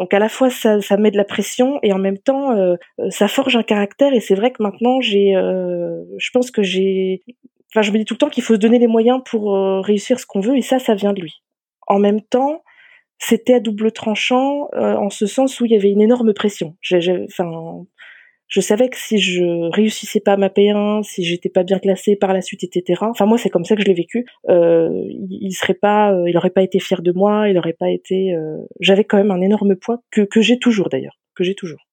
Donc 0.00 0.14
à 0.14 0.18
la 0.18 0.30
fois 0.30 0.48
ça, 0.48 0.80
ça 0.80 0.96
met 0.96 1.10
de 1.10 1.18
la 1.18 1.24
pression 1.24 1.78
et 1.82 1.92
en 1.92 1.98
même 1.98 2.16
temps 2.16 2.52
euh, 2.52 2.76
euh, 3.00 3.10
ça 3.10 3.28
forge 3.28 3.54
un 3.56 3.62
caractère 3.62 4.14
et 4.14 4.20
c'est 4.20 4.34
vrai 4.34 4.50
que 4.50 4.62
maintenant 4.62 5.00
j'ai, 5.02 5.36
euh, 5.36 6.02
je 6.16 6.30
pense 6.32 6.50
que 6.50 6.62
j'ai, 6.62 7.22
enfin 7.70 7.82
je 7.82 7.92
me 7.92 7.98
dis 7.98 8.06
tout 8.06 8.14
le 8.14 8.18
temps 8.18 8.30
qu'il 8.30 8.42
faut 8.42 8.54
se 8.54 8.58
donner 8.58 8.78
les 8.78 8.86
moyens 8.86 9.20
pour 9.26 9.54
réussir 9.84 10.18
ce 10.18 10.24
qu'on 10.24 10.40
veut 10.40 10.56
et 10.56 10.62
ça 10.62 10.78
ça 10.78 10.94
vient 10.94 11.12
de 11.12 11.20
lui. 11.20 11.42
En 11.86 11.98
même 11.98 12.22
temps 12.22 12.62
c'était 13.18 13.54
à 13.54 13.60
double 13.60 13.92
tranchant 13.92 14.68
en 14.72 15.10
ce 15.10 15.26
sens 15.26 15.60
où 15.60 15.66
il 15.66 15.72
y 15.72 15.76
avait 15.76 15.90
une 15.90 16.00
énorme 16.00 16.32
pression. 16.32 16.76
Enfin 16.90 17.84
je 18.50 18.60
savais 18.60 18.88
que 18.88 18.98
si 18.98 19.18
je 19.18 19.70
réussissais 19.70 20.18
pas 20.18 20.36
ma 20.36 20.48
P1, 20.48 21.04
si 21.04 21.22
j'étais 21.22 21.48
pas 21.48 21.62
bien 21.62 21.78
classée 21.78 22.16
par 22.16 22.32
la 22.32 22.42
suite, 22.42 22.64
etc. 22.64 23.00
Enfin 23.02 23.24
moi 23.24 23.38
c'est 23.38 23.48
comme 23.48 23.64
ça 23.64 23.76
que 23.76 23.82
je 23.82 23.86
l'ai 23.86 23.94
vécu. 23.94 24.26
Euh, 24.48 24.90
il, 25.08 25.52
serait 25.52 25.74
pas, 25.74 26.12
euh, 26.12 26.28
il 26.28 26.36
aurait 26.36 26.50
pas 26.50 26.62
été 26.62 26.80
fier 26.80 27.00
de 27.00 27.12
moi, 27.12 27.48
il 27.48 27.56
aurait 27.56 27.76
pas 27.78 27.88
été. 27.88 28.34
Euh, 28.34 28.56
j'avais 28.80 29.04
quand 29.04 29.18
même 29.18 29.30
un 29.30 29.40
énorme 29.40 29.76
poids 29.76 30.02
que 30.10 30.22
que 30.22 30.40
j'ai 30.40 30.58
toujours 30.58 30.88
d'ailleurs, 30.88 31.16
que 31.36 31.44
j'ai 31.44 31.54
toujours. 31.54 31.86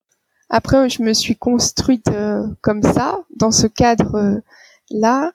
Après 0.50 0.89
je 0.89 1.04
me 1.04 1.13
suis 1.13 1.36
construite 1.36 2.07
euh, 2.09 2.42
comme 2.62 2.81
ça 2.81 3.19
dans 3.36 3.51
ce 3.51 3.68
cadre 3.68 4.42
là. 4.90 5.33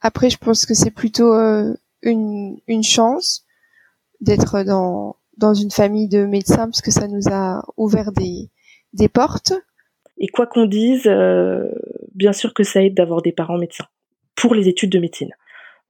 Après 0.00 0.30
je 0.30 0.38
pense 0.38 0.66
que 0.66 0.74
c'est 0.74 0.90
plutôt 0.90 1.32
une 2.02 2.56
une 2.66 2.82
chance 2.82 3.44
d'être 4.20 4.64
dans 4.64 5.14
dans 5.36 5.54
une 5.54 5.70
famille 5.70 6.08
de 6.08 6.26
médecins 6.26 6.66
parce 6.66 6.82
que 6.82 6.90
ça 6.90 7.06
nous 7.06 7.28
a 7.30 7.62
ouvert 7.76 8.10
des 8.10 8.50
des 8.94 9.08
portes 9.08 9.52
et 10.20 10.28
quoi 10.28 10.46
qu'on 10.46 10.66
dise, 10.66 11.04
euh, 11.06 11.64
bien 12.14 12.32
sûr 12.32 12.54
que 12.54 12.62
ça 12.62 12.84
aide 12.84 12.94
d'avoir 12.94 13.22
des 13.22 13.32
parents 13.32 13.58
médecins 13.58 13.86
pour 14.36 14.54
les 14.54 14.68
études 14.68 14.90
de 14.90 14.98
médecine. 14.98 15.32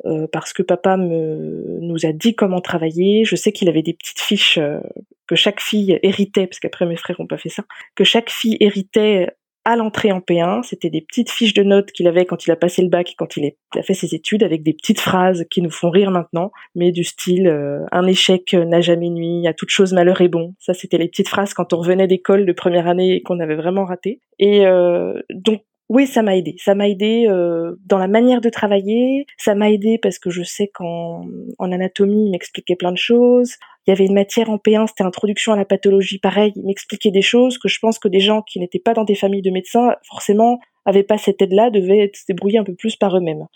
Euh, 0.06 0.26
parce 0.32 0.54
que 0.54 0.62
papa 0.62 0.96
nous 0.96 2.06
a 2.06 2.12
dit 2.12 2.34
comment 2.34 2.60
travailler. 2.60 3.24
Je 3.24 3.36
sais 3.36 3.52
qu'il 3.52 3.68
avait 3.68 3.82
des 3.82 3.92
petites 3.92 4.20
fiches 4.20 4.56
euh, 4.56 4.80
que 5.26 5.34
chaque 5.34 5.60
fille 5.60 5.98
héritait, 6.02 6.46
parce 6.46 6.58
qu'après 6.58 6.86
mes 6.86 6.96
frères 6.96 7.16
n'ont 7.18 7.26
pas 7.26 7.36
fait 7.36 7.50
ça, 7.50 7.64
que 7.96 8.04
chaque 8.04 8.30
fille 8.30 8.56
héritait 8.60 9.28
à 9.70 9.76
l'entrée 9.76 10.12
en 10.12 10.20
P1. 10.20 10.62
C'était 10.62 10.90
des 10.90 11.00
petites 11.00 11.30
fiches 11.30 11.54
de 11.54 11.62
notes 11.62 11.92
qu'il 11.92 12.06
avait 12.08 12.26
quand 12.26 12.46
il 12.46 12.50
a 12.50 12.56
passé 12.56 12.82
le 12.82 12.88
bac 12.88 13.10
et 13.10 13.14
quand 13.16 13.36
il 13.36 13.52
a 13.76 13.82
fait 13.82 13.94
ses 13.94 14.14
études, 14.14 14.42
avec 14.42 14.62
des 14.62 14.72
petites 14.72 15.00
phrases 15.00 15.44
qui 15.50 15.62
nous 15.62 15.70
font 15.70 15.90
rire 15.90 16.10
maintenant, 16.10 16.50
mais 16.74 16.92
du 16.92 17.04
style 17.04 17.48
euh, 17.48 17.84
un 17.92 18.06
échec 18.06 18.54
n'a 18.54 18.80
jamais 18.80 19.10
nuit, 19.10 19.46
à 19.46 19.54
toute 19.54 19.70
chose 19.70 19.92
malheur 19.92 20.20
est 20.20 20.28
bon. 20.28 20.54
Ça, 20.58 20.74
c'était 20.74 20.98
les 20.98 21.08
petites 21.08 21.28
phrases 21.28 21.54
quand 21.54 21.72
on 21.72 21.78
revenait 21.78 22.06
d'école 22.06 22.46
de 22.46 22.52
première 22.52 22.86
année 22.86 23.16
et 23.16 23.22
qu'on 23.22 23.40
avait 23.40 23.56
vraiment 23.56 23.84
raté. 23.84 24.20
Et 24.38 24.66
euh, 24.66 25.20
donc 25.30 25.62
oui, 25.90 26.06
ça 26.06 26.22
m'a 26.22 26.36
aidé. 26.36 26.54
Ça 26.58 26.76
m'a 26.76 26.88
aidé 26.88 27.26
euh, 27.28 27.74
dans 27.84 27.98
la 27.98 28.06
manière 28.06 28.40
de 28.40 28.48
travailler. 28.48 29.26
Ça 29.38 29.56
m'a 29.56 29.72
aidé 29.72 29.98
parce 29.98 30.20
que 30.20 30.30
je 30.30 30.44
sais 30.44 30.68
qu'en 30.72 31.26
en 31.58 31.72
anatomie, 31.72 32.26
il 32.26 32.30
m'expliquait 32.30 32.76
plein 32.76 32.92
de 32.92 32.96
choses. 32.96 33.56
Il 33.86 33.90
y 33.90 33.92
avait 33.92 34.06
une 34.06 34.14
matière 34.14 34.50
en 34.50 34.56
P1, 34.56 34.88
c'était 34.88 35.04
introduction 35.04 35.52
à 35.52 35.56
la 35.56 35.64
pathologie. 35.64 36.18
Pareil, 36.18 36.52
il 36.56 36.64
m'expliquait 36.64 37.10
des 37.10 37.22
choses 37.22 37.58
que 37.58 37.68
je 37.68 37.78
pense 37.80 37.98
que 37.98 38.08
des 38.08 38.20
gens 38.20 38.42
qui 38.42 38.60
n'étaient 38.60 38.78
pas 38.78 38.94
dans 38.94 39.04
des 39.04 39.14
familles 39.14 39.42
de 39.42 39.50
médecins, 39.50 39.94
forcément, 40.06 40.58
avaient 40.84 41.02
pas 41.02 41.18
cette 41.18 41.40
aide-là, 41.42 41.70
devaient 41.70 42.10
se 42.14 42.24
débrouiller 42.28 42.58
un 42.58 42.64
peu 42.64 42.74
plus 42.74 42.96
par 42.96 43.16
eux-mêmes. 43.16 43.46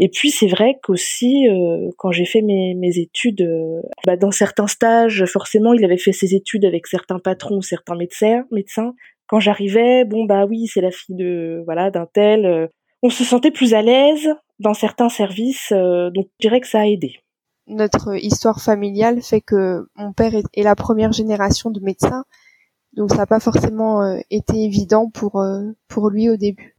Et 0.00 0.08
puis 0.08 0.30
c'est 0.30 0.48
vrai 0.48 0.78
qu'aussi 0.82 1.48
euh, 1.48 1.90
quand 1.98 2.10
j'ai 2.10 2.24
fait 2.24 2.42
mes, 2.42 2.74
mes 2.74 2.98
études, 2.98 3.42
euh, 3.42 3.80
bah, 4.04 4.16
dans 4.16 4.32
certains 4.32 4.66
stages, 4.66 5.24
forcément 5.26 5.72
il 5.72 5.84
avait 5.84 5.98
fait 5.98 6.10
ses 6.10 6.34
études 6.34 6.64
avec 6.64 6.88
certains 6.88 7.20
patrons 7.20 7.60
certains 7.60 7.94
médecins, 7.94 8.44
médecins 8.50 8.94
quand 9.26 9.40
j'arrivais, 9.40 10.04
bon 10.04 10.24
bah 10.24 10.46
oui, 10.46 10.66
c'est 10.66 10.80
la 10.80 10.90
fille 10.90 11.16
de 11.16 11.62
voilà 11.64 11.90
d'un 11.90 12.06
tel. 12.06 12.46
Euh, 12.46 12.66
on 13.02 13.10
se 13.10 13.24
sentait 13.24 13.50
plus 13.50 13.74
à 13.74 13.82
l'aise 13.82 14.28
dans 14.58 14.74
certains 14.74 15.08
services, 15.08 15.72
euh, 15.72 16.10
donc 16.10 16.26
je 16.40 16.48
dirais 16.48 16.60
que 16.60 16.66
ça 16.66 16.80
a 16.80 16.86
aidé. 16.86 17.16
Notre 17.66 18.14
histoire 18.16 18.60
familiale 18.60 19.22
fait 19.22 19.40
que 19.40 19.88
mon 19.96 20.12
père 20.12 20.34
est, 20.34 20.62
la 20.62 20.74
première 20.74 21.12
génération 21.12 21.70
de 21.70 21.80
médecins, 21.80 22.24
donc 22.92 23.10
ça 23.10 23.16
n'a 23.16 23.26
pas 23.26 23.40
forcément 23.40 24.02
euh, 24.02 24.18
été 24.30 24.64
évident 24.64 25.10
pour 25.10 25.42
pour 25.88 26.10
lui 26.10 26.28
au 26.28 26.36
début. 26.36 26.76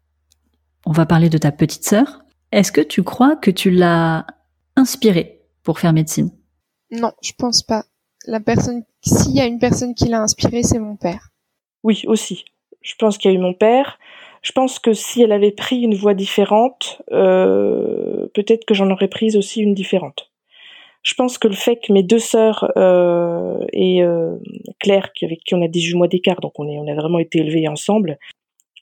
On 0.85 0.91
va 0.91 1.05
parler 1.05 1.29
de 1.29 1.37
ta 1.37 1.51
petite 1.51 1.83
sœur. 1.83 2.23
Est-ce 2.51 2.71
que 2.71 2.81
tu 2.81 3.03
crois 3.03 3.35
que 3.35 3.49
tu 3.49 3.71
l'as 3.71 4.27
inspirée 4.75 5.41
pour 5.63 5.79
faire 5.79 5.93
médecine? 5.93 6.31
Non, 6.91 7.11
je 7.23 7.31
pense 7.37 7.63
pas. 7.63 7.85
La 8.27 8.39
personne, 8.39 8.83
s'il 9.01 9.35
y 9.35 9.41
a 9.41 9.45
une 9.45 9.59
personne 9.59 9.95
qui 9.95 10.07
l'a 10.07 10.21
inspirée, 10.21 10.63
c'est 10.63 10.79
mon 10.79 10.95
père. 10.95 11.29
Oui, 11.83 12.03
aussi. 12.07 12.45
Je 12.81 12.93
pense 12.97 13.17
qu'il 13.17 13.31
y 13.31 13.33
a 13.33 13.37
eu 13.37 13.41
mon 13.41 13.53
père. 13.53 13.97
Je 14.41 14.51
pense 14.51 14.77
que 14.77 14.93
si 14.93 15.23
elle 15.23 15.31
avait 15.31 15.51
pris 15.51 15.81
une 15.81 15.95
voie 15.95 16.13
différente, 16.13 17.01
euh, 17.11 18.27
peut-être 18.35 18.65
que 18.65 18.75
j'en 18.75 18.91
aurais 18.91 19.07
prise 19.07 19.35
aussi 19.35 19.61
une 19.61 19.73
différente. 19.73 20.31
Je 21.05 21.13
pense 21.13 21.37
que 21.37 21.47
le 21.47 21.53
fait 21.53 21.75
que 21.77 21.93
mes 21.93 22.01
deux 22.01 22.19
sœurs 22.19 22.71
euh, 22.77 23.63
et 23.71 24.01
euh, 24.01 24.35
Claire, 24.79 25.11
avec 25.21 25.39
qui 25.45 25.53
on 25.53 25.61
a 25.61 25.67
18 25.67 25.95
mois 25.95 26.07
d'écart, 26.07 26.41
donc 26.41 26.59
on, 26.59 26.67
est, 26.67 26.77
on 26.79 26.87
a 26.87 26.95
vraiment 26.95 27.19
été 27.19 27.39
élevés 27.39 27.67
ensemble, 27.67 28.17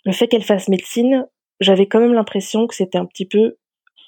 le 0.06 0.14
fait 0.14 0.28
qu'elle 0.28 0.44
fasse 0.44 0.70
médecine, 0.70 1.28
j'avais 1.60 1.86
quand 1.86 2.00
même 2.00 2.14
l'impression 2.14 2.66
que 2.66 2.76
c'était 2.76 2.98
un 2.98 3.06
petit 3.06 3.26
peu 3.26 3.58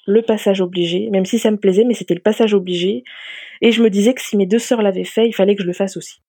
le 0.08 0.22
passage 0.22 0.62
obligé, 0.62 1.10
même 1.10 1.26
si 1.26 1.40
ça 1.40 1.52
me 1.52 1.58
plaisait, 1.58 1.84
mais 1.84 1.94
c'était 1.94 2.14
le 2.14 2.22
passage 2.22 2.54
obligé. 2.54 3.04
Et 3.62 3.72
je 3.72 3.84
me 3.84 3.90
disais 3.90 4.14
que 4.14 4.22
si 4.22 4.38
mes 4.38 4.46
deux 4.46 4.60
sœurs 4.60 4.82
l'avaient 4.82 5.04
fait, 5.04 5.28
il 5.28 5.34
fallait 5.34 5.56
que 5.56 5.64
je 5.64 5.68
le 5.68 5.74
fasse 5.74 5.98
aussi. 5.98 6.22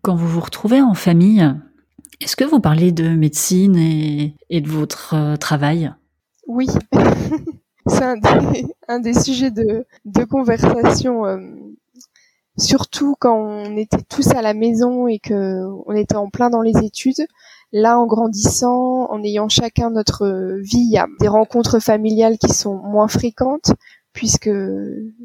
Quand 0.00 0.14
vous 0.14 0.28
vous 0.28 0.40
retrouvez 0.40 0.80
en 0.80 0.94
famille, 0.94 1.44
est-ce 2.20 2.36
que 2.36 2.44
vous 2.44 2.60
parlez 2.60 2.90
de 2.90 3.08
médecine 3.08 3.76
et, 3.76 4.60
de 4.60 4.68
votre 4.68 5.14
euh, 5.14 5.36
travail? 5.36 5.92
Oui, 6.46 6.66
c'est 7.88 8.04
un, 8.88 9.00
des 9.00 9.14
sujets 9.20 9.50
de, 9.50 9.84
conversation, 10.24 11.26
euh, 11.26 11.38
surtout 12.56 13.14
quand 13.18 13.36
on 13.36 13.76
était 13.76 14.02
tous 14.08 14.28
à 14.28 14.42
la 14.42 14.54
maison 14.54 15.08
et 15.08 15.18
que 15.18 15.64
on 15.86 15.92
était 15.92 16.16
en 16.16 16.28
plein 16.28 16.50
dans 16.50 16.62
les 16.62 16.78
études. 16.84 17.26
Là, 17.70 17.98
en 17.98 18.06
grandissant, 18.06 19.10
en 19.10 19.22
ayant 19.22 19.50
chacun 19.50 19.90
notre 19.90 20.56
vie, 20.60 20.78
il 20.78 20.90
y 20.90 20.98
a 20.98 21.06
des 21.20 21.28
rencontres 21.28 21.80
familiales 21.80 22.38
qui 22.38 22.48
sont 22.48 22.76
moins 22.76 23.08
fréquentes 23.08 23.72
puisque 24.18 24.50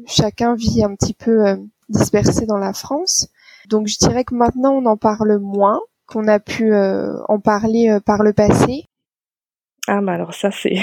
chacun 0.06 0.54
vit 0.54 0.84
un 0.84 0.94
petit 0.94 1.14
peu 1.14 1.46
euh, 1.46 1.56
dispersé 1.88 2.46
dans 2.46 2.58
la 2.58 2.72
France. 2.72 3.28
Donc 3.68 3.88
je 3.88 3.98
dirais 3.98 4.24
que 4.24 4.34
maintenant 4.34 4.72
on 4.72 4.86
en 4.86 4.96
parle 4.96 5.38
moins, 5.38 5.80
qu'on 6.06 6.28
a 6.28 6.38
pu 6.38 6.72
euh, 6.72 7.16
en 7.28 7.40
parler 7.40 7.88
euh, 7.88 8.00
par 8.00 8.22
le 8.22 8.32
passé 8.32 8.84
Ah, 9.88 10.00
mais 10.00 10.12
alors 10.12 10.34
ça, 10.34 10.50
c'est 10.50 10.76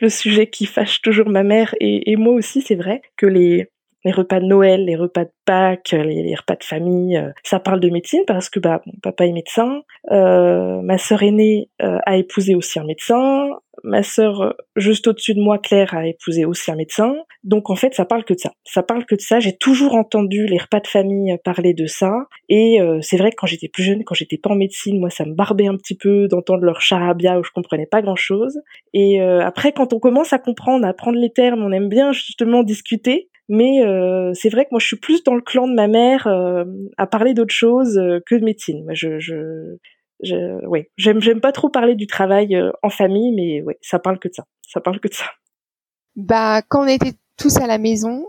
le 0.00 0.08
sujet 0.08 0.46
qui 0.48 0.66
fâche 0.66 1.02
toujours 1.02 1.28
ma 1.28 1.42
mère 1.42 1.74
et, 1.80 2.16
moi 2.16 2.34
aussi, 2.34 2.62
c'est 2.62 2.74
vrai 2.74 3.02
que 3.16 3.26
les, 3.26 3.68
repas 4.04 4.40
de 4.40 4.46
Noël, 4.46 4.84
les 4.84 4.96
repas 4.96 5.24
de 5.24 5.32
Pâques, 5.44 5.92
les, 5.92 6.34
repas 6.34 6.56
de 6.56 6.64
famille, 6.64 7.16
euh, 7.16 7.30
ça 7.42 7.60
parle 7.60 7.80
de 7.80 7.90
médecine 7.90 8.22
parce 8.26 8.48
que 8.48 8.58
bah, 8.58 8.80
mon 8.86 8.94
papa 9.02 9.26
est 9.26 9.32
médecin, 9.32 9.82
ma 10.10 10.98
sœur 10.98 11.22
aînée 11.22 11.68
a 11.78 12.16
épousé 12.16 12.54
aussi 12.54 12.78
un 12.78 12.84
médecin, 12.84 13.50
ma 13.84 14.02
sœur 14.02 14.42
euh, 14.42 14.50
juste 14.76 15.06
au-dessus 15.06 15.34
de 15.34 15.40
moi, 15.40 15.58
Claire, 15.58 15.94
a 15.94 16.06
épousé 16.06 16.44
aussi 16.44 16.70
un 16.70 16.76
médecin. 16.76 17.14
Donc 17.44 17.70
en 17.70 17.74
fait, 17.74 17.94
ça 17.94 18.04
parle 18.04 18.24
que 18.24 18.34
de 18.34 18.38
ça. 18.38 18.52
Ça 18.64 18.82
parle 18.82 19.04
que 19.04 19.14
de 19.14 19.20
ça. 19.20 19.40
J'ai 19.40 19.56
toujours 19.56 19.94
entendu 19.94 20.46
les 20.46 20.58
repas 20.58 20.80
de 20.80 20.86
famille 20.86 21.36
parler 21.44 21.74
de 21.74 21.86
ça. 21.86 22.12
Et 22.48 22.80
euh, 22.80 22.98
c'est 23.02 23.16
vrai 23.16 23.30
que 23.30 23.36
quand 23.36 23.46
j'étais 23.46 23.68
plus 23.68 23.82
jeune, 23.82 24.04
quand 24.04 24.14
j'étais 24.14 24.38
pas 24.38 24.50
en 24.50 24.56
médecine, 24.56 25.00
moi, 25.00 25.10
ça 25.10 25.24
me 25.24 25.34
barbait 25.34 25.66
un 25.66 25.76
petit 25.76 25.96
peu 25.96 26.28
d'entendre 26.28 26.64
leur 26.64 26.80
charabia 26.80 27.38
où 27.38 27.44
je 27.44 27.50
comprenais 27.50 27.86
pas 27.86 28.02
grand-chose. 28.02 28.60
Et 28.92 29.20
euh, 29.20 29.40
après, 29.44 29.72
quand 29.72 29.92
on 29.92 29.98
commence 29.98 30.32
à 30.32 30.38
comprendre, 30.38 30.84
à 30.84 30.90
apprendre 30.90 31.18
les 31.18 31.30
termes, 31.30 31.62
on 31.62 31.72
aime 31.72 31.88
bien 31.88 32.12
justement 32.12 32.62
discuter. 32.62 33.28
Mais 33.52 33.80
c'est 34.32 34.48
vrai 34.48 34.64
que 34.64 34.68
moi, 34.70 34.78
je 34.78 34.86
suis 34.86 34.96
plus 34.96 35.24
dans 35.24 35.34
le 35.34 35.40
clan 35.40 35.66
de 35.66 35.74
ma 35.74 35.88
mère 35.88 36.28
à 36.98 37.06
parler 37.08 37.34
d'autre 37.34 37.52
chose 37.52 38.00
que 38.24 38.36
de 38.36 38.44
médecine. 38.44 38.86
Je, 40.22 40.66
ouais, 40.66 40.90
j'aime, 40.96 41.20
j'aime 41.20 41.40
pas 41.40 41.52
trop 41.52 41.68
parler 41.68 41.94
du 41.94 42.06
travail 42.06 42.54
euh, 42.54 42.70
en 42.82 42.90
famille, 42.90 43.32
mais 43.32 43.62
ouais, 43.62 43.78
ça 43.80 43.98
parle 43.98 44.18
que 44.18 44.28
de 44.28 44.34
ça. 44.34 44.44
Ça 44.68 44.80
parle 44.80 45.00
que 45.00 45.08
de 45.08 45.14
ça. 45.14 45.24
Bah, 46.16 46.62
quand 46.62 46.84
on 46.84 46.88
était 46.88 47.14
tous 47.36 47.56
à 47.56 47.66
la 47.66 47.78
maison, 47.78 48.26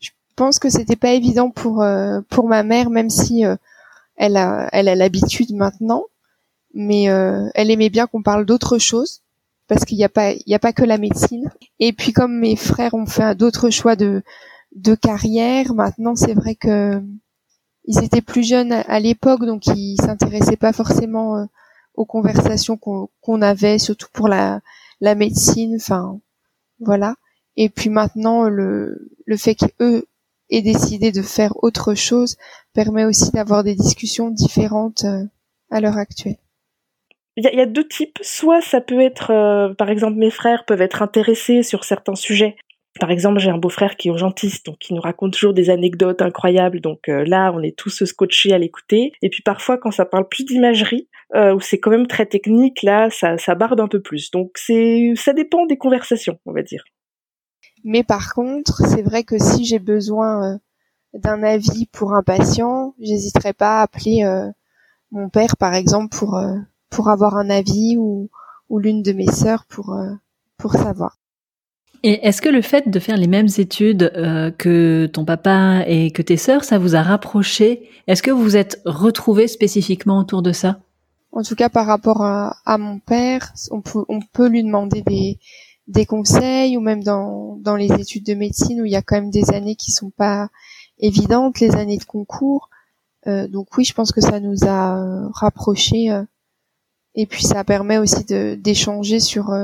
je 0.00 0.10
pense 0.36 0.58
que 0.58 0.68
c'était 0.68 0.96
pas 0.96 1.12
évident 1.12 1.50
pour 1.50 1.82
euh, 1.82 2.20
pour 2.28 2.48
ma 2.48 2.62
mère, 2.62 2.90
même 2.90 3.10
si 3.10 3.44
euh, 3.44 3.56
elle 4.16 4.36
a 4.36 4.68
elle 4.72 4.88
a 4.88 4.94
l'habitude 4.94 5.52
maintenant, 5.54 6.04
mais 6.74 7.04
elle 7.04 7.70
aimait 7.70 7.90
bien 7.90 8.06
qu'on 8.06 8.22
parle 8.22 8.44
d'autres 8.44 8.78
choses 8.78 9.22
parce 9.68 9.84
qu'il 9.84 9.96
n'y 9.96 10.04
a 10.04 10.08
pas 10.08 10.32
il 10.32 10.42
y 10.46 10.54
a 10.54 10.58
pas 10.58 10.72
que 10.72 10.84
la 10.84 10.98
médecine. 10.98 11.50
Et 11.78 11.92
puis 11.92 12.12
comme 12.12 12.38
mes 12.38 12.56
frères 12.56 12.94
ont 12.94 13.06
fait 13.06 13.34
d'autres 13.36 13.70
choix 13.70 13.96
de 13.96 14.22
de 14.74 14.94
carrière, 14.94 15.72
maintenant 15.74 16.14
c'est 16.14 16.34
vrai 16.34 16.54
que 16.54 17.00
ils 17.84 18.02
étaient 18.02 18.22
plus 18.22 18.46
jeunes 18.46 18.72
à, 18.72 19.00
l'époque, 19.00 19.44
donc 19.44 19.66
ils 19.66 19.96
s'intéressaient 19.96 20.56
pas 20.56 20.72
forcément 20.72 21.36
euh, 21.36 21.44
aux 21.94 22.06
conversations 22.06 22.76
qu'on 22.76 23.42
avait, 23.42 23.78
surtout 23.78 24.08
pour 24.12 24.28
la, 24.28 24.60
médecine. 25.00 25.76
Enfin, 25.76 26.18
voilà. 26.80 27.14
Et 27.56 27.68
puis 27.68 27.90
maintenant, 27.90 28.48
le, 28.48 29.10
le 29.26 29.36
fait 29.36 29.54
qu'eux 29.54 30.06
aient 30.50 30.62
décidé 30.62 31.12
de 31.12 31.22
faire 31.22 31.52
autre 31.62 31.94
chose 31.94 32.36
permet 32.72 33.04
aussi 33.04 33.30
d'avoir 33.30 33.64
des 33.64 33.74
discussions 33.74 34.30
différentes 34.30 35.04
euh, 35.04 35.24
à 35.70 35.80
l'heure 35.80 35.98
actuelle. 35.98 36.38
Il 37.36 37.44
y, 37.44 37.60
a 37.60 37.66
deux 37.66 37.86
types. 37.86 38.18
Soit 38.22 38.60
ça 38.60 38.80
peut 38.80 39.00
être, 39.00 39.32
euh, 39.32 39.74
par 39.74 39.90
exemple, 39.90 40.16
mes 40.16 40.30
frères 40.30 40.64
peuvent 40.64 40.80
être 40.80 41.02
intéressés 41.02 41.64
sur 41.64 41.82
certains 41.82 42.14
sujets 42.14 42.56
par 43.00 43.10
exemple, 43.10 43.40
j'ai 43.40 43.50
un 43.50 43.58
beau-frère 43.58 43.96
qui 43.96 44.08
est 44.08 44.10
urgentiste, 44.10 44.66
donc 44.66 44.78
qui 44.78 44.94
nous 44.94 45.00
raconte 45.00 45.32
toujours 45.32 45.52
des 45.52 45.70
anecdotes 45.70 46.22
incroyables. 46.22 46.80
Donc 46.80 47.08
euh, 47.08 47.24
là, 47.24 47.52
on 47.52 47.60
est 47.60 47.76
tous 47.76 48.04
scotchés 48.04 48.52
à 48.52 48.58
l'écouter. 48.58 49.12
Et 49.20 49.28
puis 49.30 49.42
parfois, 49.42 49.78
quand 49.78 49.90
ça 49.90 50.04
parle 50.04 50.28
plus 50.28 50.44
d'imagerie, 50.44 51.08
euh, 51.34 51.54
où 51.54 51.60
c'est 51.60 51.78
quand 51.78 51.90
même 51.90 52.06
très 52.06 52.26
technique, 52.26 52.82
là, 52.82 53.10
ça, 53.10 53.36
ça 53.38 53.54
barde 53.56 53.80
un 53.80 53.88
peu 53.88 54.00
plus. 54.00 54.30
Donc 54.30 54.52
c'est, 54.54 55.12
ça 55.16 55.32
dépend 55.32 55.66
des 55.66 55.76
conversations, 55.76 56.38
on 56.46 56.52
va 56.52 56.62
dire. 56.62 56.84
Mais 57.82 58.04
par 58.04 58.32
contre, 58.32 58.86
c'est 58.86 59.02
vrai 59.02 59.24
que 59.24 59.38
si 59.38 59.64
j'ai 59.64 59.80
besoin 59.80 60.54
euh, 60.54 60.58
d'un 61.14 61.42
avis 61.42 61.86
pour 61.86 62.14
un 62.14 62.22
patient, 62.22 62.94
j'hésiterai 63.00 63.52
pas 63.54 63.80
à 63.80 63.82
appeler 63.82 64.22
euh, 64.24 64.48
mon 65.10 65.28
père, 65.28 65.56
par 65.56 65.74
exemple, 65.74 66.16
pour 66.16 66.40
pour 66.90 67.08
avoir 67.08 67.36
un 67.36 67.50
avis 67.50 67.96
ou, 67.98 68.30
ou 68.68 68.78
l'une 68.78 69.02
de 69.02 69.12
mes 69.12 69.26
sœurs 69.26 69.64
pour 69.68 69.96
pour 70.56 70.72
savoir. 70.72 71.18
Et 72.06 72.26
est-ce 72.26 72.42
que 72.42 72.50
le 72.50 72.60
fait 72.60 72.90
de 72.90 72.98
faire 72.98 73.16
les 73.16 73.26
mêmes 73.26 73.48
études 73.56 74.12
euh, 74.14 74.50
que 74.50 75.06
ton 75.06 75.24
papa 75.24 75.84
et 75.86 76.10
que 76.10 76.20
tes 76.20 76.36
sœurs, 76.36 76.62
ça 76.62 76.76
vous 76.78 76.94
a 76.94 77.02
rapproché? 77.02 77.88
Est-ce 78.06 78.22
que 78.22 78.30
vous 78.30 78.42
vous 78.42 78.58
êtes 78.58 78.82
retrouvés 78.84 79.48
spécifiquement 79.48 80.18
autour 80.18 80.42
de 80.42 80.52
ça? 80.52 80.80
En 81.32 81.42
tout 81.42 81.54
cas, 81.54 81.70
par 81.70 81.86
rapport 81.86 82.20
à, 82.20 82.78
mon 82.78 82.98
père, 82.98 83.54
on 83.70 83.80
peut, 83.80 84.04
on 84.10 84.20
peut 84.20 84.48
lui 84.48 84.62
demander 84.62 85.00
des, 85.00 85.38
des 85.86 86.04
conseils 86.04 86.76
ou 86.76 86.82
même 86.82 87.02
dans, 87.02 87.56
dans 87.62 87.74
les 87.74 87.90
études 87.94 88.26
de 88.26 88.34
médecine 88.34 88.82
où 88.82 88.84
il 88.84 88.92
y 88.92 88.96
a 88.96 89.02
quand 89.02 89.16
même 89.16 89.30
des 89.30 89.54
années 89.54 89.74
qui 89.74 89.90
sont 89.90 90.10
pas 90.10 90.50
évidentes, 90.98 91.58
les 91.60 91.74
années 91.74 91.96
de 91.96 92.04
concours. 92.04 92.68
Euh, 93.26 93.48
donc 93.48 93.68
oui, 93.78 93.84
je 93.84 93.94
pense 93.94 94.12
que 94.12 94.20
ça 94.20 94.40
nous 94.40 94.64
a 94.64 94.98
euh, 94.98 95.28
rapprochés 95.32 96.14
et 97.14 97.24
puis 97.24 97.44
ça 97.44 97.64
permet 97.64 97.96
aussi 97.96 98.26
d'échanger 98.58 99.20
sur 99.20 99.54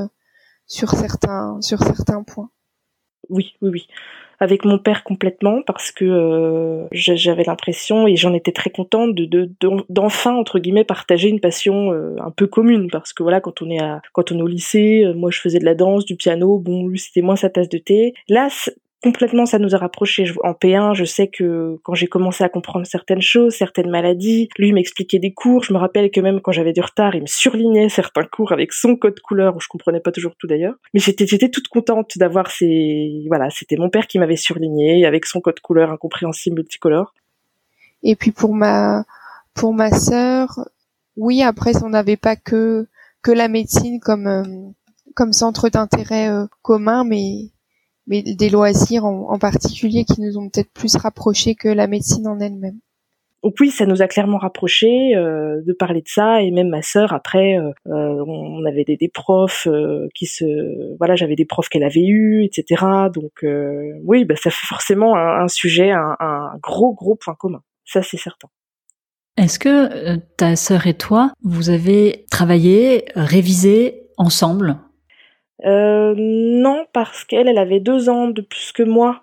sur 0.71 0.91
certains 0.91 1.61
sur 1.61 1.81
certains 1.81 2.23
points. 2.23 2.49
Oui, 3.29 3.55
oui, 3.61 3.71
oui. 3.71 3.87
Avec 4.43 4.65
mon 4.65 4.79
père 4.79 5.05
complètement 5.05 5.61
parce 5.67 5.93
que 5.93 6.07
euh, 6.07 6.89
j'avais 6.93 7.45
l'impression 7.45 8.07
et 8.07 8.17
j'en 8.17 8.33
étais 8.33 8.53
très 8.53 8.71
contente 8.71 9.15
de 9.15 9.51
d'enfin 9.91 10.35
entre 10.35 10.59
guillemets 10.59 10.85
partager 10.85 11.29
une 11.29 11.41
passion 11.41 11.93
euh, 11.93 12.17
un 12.25 12.31
peu 12.31 12.47
commune 12.47 12.89
parce 12.91 13.13
que 13.13 13.23
voilà 13.23 13.43
quand 13.43 13.61
on 13.61 13.69
est 13.69 13.81
à 13.81 14.01
quand 14.15 14.33
on 14.33 14.39
est 14.39 14.43
au 14.43 14.47
lycée, 14.47 15.03
euh, 15.05 15.13
moi 15.13 15.31
je 15.31 15.41
faisais 15.41 15.59
de 15.59 15.67
la 15.67 15.75
danse, 15.75 16.07
du 16.07 16.17
piano, 16.17 16.59
bon 16.59 16.87
lui 16.87 16.99
c'était 16.99 17.21
moins 17.21 17.37
sa 17.37 17.51
tasse 17.51 17.69
de 17.69 17.79
thé. 17.79 18.15
Là 18.29 18.49
complètement 19.03 19.47
ça 19.47 19.59
nous 19.59 19.75
a 19.75 19.79
rapprochés. 19.79 20.31
En 20.43 20.53
P1, 20.53 20.95
je 20.95 21.05
sais 21.05 21.29
que 21.29 21.77
quand 21.83 21.95
j'ai 21.95 22.07
commencé 22.07 22.45
à 22.45 22.49
comprendre 22.49 22.87
certaines 22.87 23.23
choses, 23.23 23.55
certaines 23.55 23.91
maladies, 23.91 24.49
lui 24.59 24.73
m'expliquait 24.73 25.19
des 25.19 25.33
cours. 25.33 25.65
Je 25.65 25.73
me 25.73 25.79
rappelle 25.79 26.11
que 26.11 26.21
même 26.21 26.41
quand 26.41 26.53
j'avais 26.53 26.73
du 26.73 26.81
retard, 26.81 27.15
il 27.15 27.23
me 27.23 27.27
surlignait 27.27 27.89
certains 27.89 28.25
cours 28.25 28.53
avec 28.53 28.73
son 28.73 28.97
code 28.97 29.21
couleur 29.21 29.57
où 29.57 29.61
je 29.61 29.69
comprenais 29.69 30.01
pas 30.01 30.13
toujours 30.13 30.37
tout 30.37 30.47
d'ailleurs. 30.47 30.75
Mais 30.95 31.01
j'étais 31.01 31.27
j'étais 31.27 31.49
toute 31.49 31.69
contente 31.69 32.19
d'avoir 32.19 32.51
ces 32.51 33.25
voilà, 33.29 33.51
c'était 33.51 33.77
mon 33.77 33.91
père 33.91 34.07
qui 34.07 34.19
m'avait 34.19 34.37
surligné 34.37 35.07
avec 35.07 35.25
son 35.25 35.41
code 35.41 35.61
couleur 35.61 35.91
incompréhensible 35.91 36.57
multicolore. 36.57 37.15
Et 38.03 38.17
puis 38.17 38.33
pour 38.33 38.55
ma 38.55 39.05
pour 39.55 39.73
ma 39.75 39.91
sœur, 39.91 40.49
oui, 41.17 41.43
après 41.43 41.83
on 41.83 41.91
n'avait 41.91 42.17
pas 42.17 42.37
que 42.37 42.87
que 43.23 43.31
la 43.31 43.49
médecine 43.49 44.01
comme 44.01 44.27
euh, 44.27 44.43
comme 45.15 45.33
centre 45.33 45.69
d'intérêt 45.69 46.29
euh, 46.29 46.47
commun, 46.63 47.05
mais 47.05 47.51
mais 48.11 48.23
des 48.23 48.51
loisirs 48.51 49.05
en, 49.07 49.39
particulier 49.39 50.05
qui 50.05 50.21
nous 50.21 50.37
ont 50.37 50.51
peut-être 50.51 50.73
plus 50.73 50.97
rapprochés 50.97 51.55
que 51.55 51.69
la 51.69 51.87
médecine 51.87 52.27
en 52.27 52.41
elle-même. 52.41 52.81
Donc 53.43 53.55
oui, 53.59 53.71
ça 53.71 53.87
nous 53.87 54.03
a 54.03 54.09
clairement 54.09 54.37
rapprochés 54.37 55.15
euh, 55.15 55.63
de 55.65 55.73
parler 55.73 56.03
de 56.03 56.09
ça 56.09 56.43
et 56.43 56.51
même 56.51 56.69
ma 56.69 56.83
sœur 56.83 57.15
après, 57.15 57.57
euh, 57.57 57.71
euh, 57.87 58.25
on 58.27 58.67
avait 58.67 58.85
des, 58.85 59.09
profs 59.09 59.67
qui 60.15 60.27
se, 60.27 60.97
voilà, 60.99 61.15
j'avais 61.15 61.37
des 61.37 61.47
profs 61.47 61.69
qu'elle 61.71 61.85
avait 61.85 62.05
eus, 62.05 62.45
etc. 62.45 62.85
Donc 63.15 63.47
oui, 64.05 64.25
bah, 64.25 64.35
ça 64.37 64.51
fait 64.51 64.67
forcément 64.67 65.17
un, 65.17 65.49
sujet, 65.49 65.91
un, 65.93 66.17
un, 66.19 66.51
gros 66.61 66.93
gros 66.93 67.15
point 67.15 67.35
commun. 67.35 67.63
Ça 67.87 68.03
c'est 68.03 68.19
certain. 68.19 68.49
Est-ce 69.37 69.59
que 69.59 70.17
ta 70.37 70.57
sœur 70.57 70.87
et 70.87 70.95
toi, 70.95 71.33
vous 71.43 71.71
avez 71.71 72.27
travaillé, 72.31 73.07
révisé 73.15 74.03
ensemble? 74.19 74.77
Euh, 75.65 76.15
non, 76.17 76.87
parce 76.93 77.25
qu'elle, 77.25 77.49
elle 77.49 77.59
avait 77.59 77.81
deux 77.81 78.09
ans 78.09 78.29
de 78.29 78.41
plus 78.41 78.73
que 78.73 78.83
moi. 78.83 79.23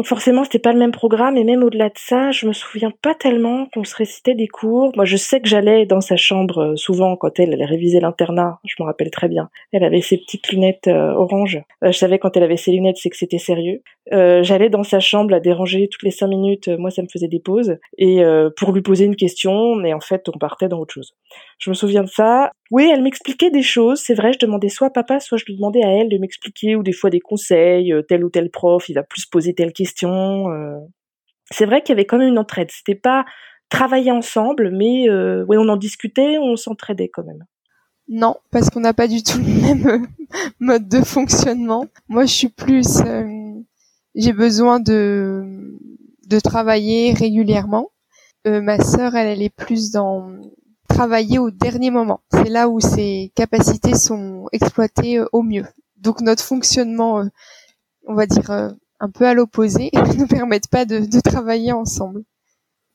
Donc 0.00 0.06
forcément, 0.06 0.44
c'était 0.44 0.58
pas 0.60 0.72
le 0.72 0.78
même 0.78 0.92
programme 0.92 1.36
et 1.36 1.44
même 1.44 1.62
au-delà 1.62 1.90
de 1.90 1.98
ça, 1.98 2.30
je 2.30 2.46
me 2.46 2.54
souviens 2.54 2.90
pas 3.02 3.14
tellement 3.14 3.66
qu'on 3.66 3.84
se 3.84 3.94
récitait 3.94 4.34
des 4.34 4.48
cours. 4.48 4.92
Moi, 4.96 5.04
je 5.04 5.18
sais 5.18 5.42
que 5.42 5.46
j'allais 5.46 5.84
dans 5.84 6.00
sa 6.00 6.16
chambre 6.16 6.58
euh, 6.58 6.76
souvent 6.76 7.16
quand 7.16 7.38
elle 7.38 7.52
allait 7.52 7.66
réviser 7.66 8.00
l'internat. 8.00 8.60
Je 8.64 8.76
me 8.80 8.86
rappelle 8.86 9.10
très 9.10 9.28
bien. 9.28 9.50
Elle 9.72 9.84
avait 9.84 10.00
ses 10.00 10.16
petites 10.16 10.48
lunettes 10.48 10.86
euh, 10.86 11.12
orange. 11.12 11.60
Euh, 11.84 11.92
je 11.92 11.98
savais 11.98 12.18
quand 12.18 12.34
elle 12.36 12.44
avait 12.44 12.56
ses 12.56 12.70
lunettes, 12.70 12.96
c'est 12.96 13.10
que 13.10 13.16
c'était 13.18 13.36
sérieux. 13.36 13.82
j'allais 14.10 14.70
dans 14.70 14.84
sa 14.84 15.00
chambre 15.00 15.32
la 15.32 15.40
déranger 15.40 15.88
toutes 15.88 16.04
les 16.04 16.10
cinq 16.10 16.28
minutes. 16.28 16.68
Moi, 16.68 16.90
ça 16.90 17.02
me 17.02 17.08
faisait 17.08 17.28
des 17.28 17.40
pauses 17.40 17.76
et 17.98 18.22
pour 18.56 18.72
lui 18.72 18.80
poser 18.80 19.04
une 19.04 19.16
question. 19.16 19.74
Mais 19.76 19.92
en 19.92 20.00
fait, 20.00 20.28
on 20.28 20.38
partait 20.38 20.68
dans 20.68 20.78
autre 20.78 20.94
chose. 20.94 21.14
Je 21.58 21.68
me 21.68 21.74
souviens 21.74 22.04
de 22.04 22.08
ça. 22.08 22.52
Oui, 22.70 22.88
elle 22.92 23.02
m'expliquait 23.02 23.50
des 23.50 23.62
choses. 23.62 24.00
C'est 24.00 24.14
vrai, 24.14 24.32
je 24.32 24.38
demandais 24.38 24.68
soit 24.68 24.88
à 24.88 24.90
papa, 24.90 25.18
soit 25.18 25.38
je 25.38 25.44
lui 25.44 25.56
demandais 25.56 25.82
à 25.84 25.88
elle 25.88 26.08
de 26.08 26.18
m'expliquer 26.18 26.76
ou 26.76 26.82
des 26.82 26.92
fois 26.92 27.10
des 27.10 27.20
conseils. 27.20 27.92
tel 28.08 28.24
ou 28.24 28.30
tel 28.30 28.50
prof, 28.50 28.88
il 28.88 28.94
va 28.94 29.02
plus 29.02 29.26
poser 29.26 29.54
telle 29.54 29.72
question 29.72 30.50
euh. 30.50 30.78
C'est 31.50 31.66
vrai 31.66 31.82
qu'il 31.82 31.90
y 31.90 31.92
avait 31.94 32.04
quand 32.04 32.18
même 32.18 32.28
une 32.28 32.38
entraide. 32.38 32.70
C'était 32.70 32.94
pas 32.94 33.24
travailler 33.70 34.12
ensemble, 34.12 34.70
mais 34.70 35.08
euh, 35.08 35.44
on 35.48 35.68
en 35.68 35.76
discutait, 35.76 36.38
on 36.38 36.54
s'entraidait 36.54 37.08
quand 37.08 37.24
même. 37.24 37.44
Non, 38.08 38.36
parce 38.52 38.70
qu'on 38.70 38.80
n'a 38.80 38.94
pas 38.94 39.08
du 39.08 39.22
tout 39.22 39.38
le 39.38 39.62
même 39.62 39.86
euh, 39.88 40.06
mode 40.60 40.88
de 40.88 41.00
fonctionnement. 41.00 41.86
Moi, 42.08 42.24
je 42.24 42.32
suis 42.32 42.48
plus, 42.48 42.98
j'ai 44.14 44.32
besoin 44.32 44.78
de 44.78 45.76
de 46.28 46.38
travailler 46.38 47.12
régulièrement. 47.12 47.90
ma 48.44 48.78
sœur, 48.78 49.16
elle, 49.16 49.26
elle 49.26 49.42
est 49.42 49.54
plus 49.54 49.90
dans 49.90 50.30
travailler 50.90 51.38
au 51.38 51.50
dernier 51.50 51.90
moment. 51.90 52.20
C'est 52.32 52.48
là 52.48 52.68
où 52.68 52.80
ses 52.80 53.32
capacités 53.34 53.94
sont 53.94 54.46
exploitées 54.52 55.20
au 55.32 55.42
mieux. 55.42 55.66
Donc 55.96 56.20
notre 56.20 56.44
fonctionnement, 56.44 57.24
on 58.06 58.14
va 58.14 58.26
dire 58.26 58.74
un 59.00 59.10
peu 59.10 59.26
à 59.26 59.34
l'opposé 59.34 59.90
ne 59.94 60.14
nous 60.14 60.26
permettent 60.26 60.68
pas 60.68 60.84
de, 60.84 61.20
travailler 61.20 61.72
ensemble. 61.72 62.22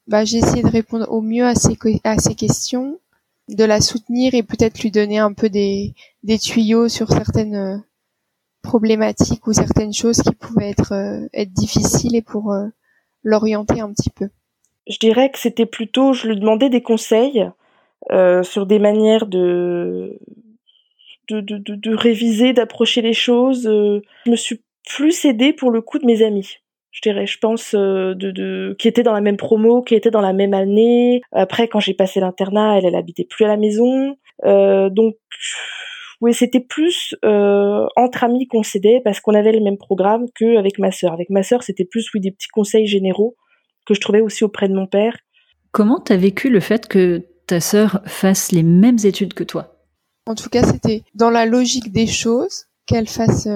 Bah, 0.08 0.24
j'ai 0.24 0.38
essayé 0.38 0.62
de 0.62 0.70
répondre 0.70 1.08
au 1.10 1.22
mieux 1.22 1.46
à 1.46 1.56
ces, 1.56 1.78
à 2.04 2.16
questions, 2.16 3.00
de 3.50 3.64
la 3.64 3.82
soutenir 3.82 4.34
et 4.34 4.44
peut-être 4.44 4.82
lui 4.82 4.92
donner 4.92 5.18
un 5.18 5.34
peu 5.34 5.50
des, 5.50 5.94
des 6.24 6.40
tuyaux 6.40 6.90
sur 6.90 7.10
certaines 7.10 7.56
euh, 7.56 7.78
problématiques 8.62 9.46
ou 9.48 9.54
certaines 9.54 9.94
choses 9.94 10.22
qui 10.22 10.34
pouvaient 10.34 10.70
être, 10.70 10.94
euh, 10.94 11.28
être 11.34 11.52
difficiles 11.52 12.16
et 12.16 12.22
pour 12.22 12.54
euh, 12.54 12.68
l'orienter 13.24 13.82
un 13.82 13.92
petit 13.92 14.10
peu. 14.10 14.30
Je 14.88 14.98
dirais 15.00 15.32
que 15.32 15.40
c'était 15.40 15.66
plutôt, 15.66 16.14
je 16.14 16.28
lui 16.28 16.40
demandais 16.40 16.70
des 16.70 16.82
conseils 16.82 17.50
euh, 18.12 18.44
sur 18.44 18.66
des 18.66 18.80
manières 18.80 19.28
de 19.28 20.20
de, 21.30 21.42
de, 21.42 21.58
de, 21.58 21.74
de 21.74 21.96
réviser, 21.96 22.54
d'approcher 22.54 23.02
les 23.02 23.14
choses. 23.14 23.64
Je 23.64 24.32
me 24.32 24.36
suis 24.36 24.62
plus 24.88 25.26
aidé 25.26 25.54
pour 25.54 25.72
le 25.72 25.82
coup 25.82 25.98
de 25.98 26.06
mes 26.06 26.22
amis 26.24 26.60
je 26.96 27.02
dirais, 27.02 27.28
je 27.28 27.38
pense, 27.40 27.76
euh, 27.76 28.14
de, 28.16 28.32
de, 28.32 28.76
qui 28.80 28.88
étaient 28.88 29.04
dans 29.04 29.14
la 29.14 29.20
même 29.20 29.36
promo, 29.36 29.82
qui 29.82 29.96
étaient 29.96 30.12
dans 30.12 30.22
la 30.22 30.32
même 30.32 30.54
année. 30.54 31.22
Après, 31.34 31.68
quand 31.68 31.82
j'ai 31.82 31.94
passé 31.94 32.22
l'internat, 32.22 32.78
elle, 32.78 32.86
elle 32.86 32.96
habitait 32.96 33.26
plus 33.30 33.44
à 33.44 33.50
la 33.50 33.58
maison. 33.58 34.16
Euh, 34.46 34.90
donc, 34.90 35.16
oui, 36.22 36.34
c'était 36.34 36.62
plus 36.62 37.14
euh, 37.26 37.86
entre 37.98 38.24
amis 38.24 38.48
qu'on 38.48 38.64
s'aidait 38.64 39.02
parce 39.04 39.20
qu'on 39.20 39.34
avait 39.34 39.52
le 39.52 39.60
même 39.60 39.78
programme 39.78 40.28
qu'avec 40.40 40.80
ma 40.80 40.92
sœur. 40.92 41.12
Avec 41.12 41.30
ma 41.30 41.44
sœur, 41.44 41.64
c'était 41.64 41.84
plus, 41.84 42.08
oui, 42.14 42.22
des 42.22 42.32
petits 42.32 42.48
conseils 42.48 42.88
généraux 42.88 43.36
que 43.86 43.94
je 43.94 44.00
trouvais 44.00 44.22
aussi 44.22 44.46
auprès 44.46 44.70
de 44.70 44.74
mon 44.74 44.88
père. 44.88 45.18
Comment 45.72 46.00
t'as 46.00 46.16
vécu 46.16 46.50
le 46.50 46.62
fait 46.62 46.88
que 46.88 47.24
ta 47.48 47.62
sœur 47.62 48.02
fasse 48.06 48.52
les 48.52 48.64
mêmes 48.64 49.00
études 49.04 49.34
que 49.34 49.44
toi 49.44 49.78
En 50.25 50.36
tout 50.36 50.50
cas, 50.50 50.64
c'était 50.64 51.04
dans 51.14 51.30
la 51.30 51.46
logique 51.46 51.92
des 51.92 52.08
choses 52.08 52.66
qu'elle 52.86 53.08
fasse 53.08 53.48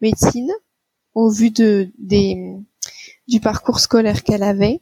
médecine 0.00 0.50
au 1.14 1.30
vu 1.30 1.50
de 1.50 1.90
du 3.28 3.40
parcours 3.40 3.80
scolaire 3.80 4.24
qu'elle 4.24 4.42
avait. 4.42 4.80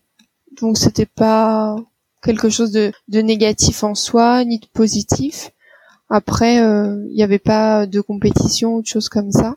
Donc 0.60 0.78
c'était 0.78 1.06
pas 1.06 1.76
quelque 2.22 2.48
chose 2.48 2.72
de, 2.72 2.92
négatif 3.08 3.84
en 3.84 3.94
soi 3.94 4.44
ni 4.44 4.58
de 4.58 4.66
positif. 4.66 5.50
Après, 6.08 6.56
il 6.56 6.62
euh, 6.62 7.08
n'y 7.12 7.22
avait 7.22 7.38
pas 7.38 7.86
de 7.86 8.00
compétition 8.00 8.76
ou 8.76 8.82
de 8.82 8.86
choses 8.86 9.08
comme 9.08 9.32
ça. 9.32 9.56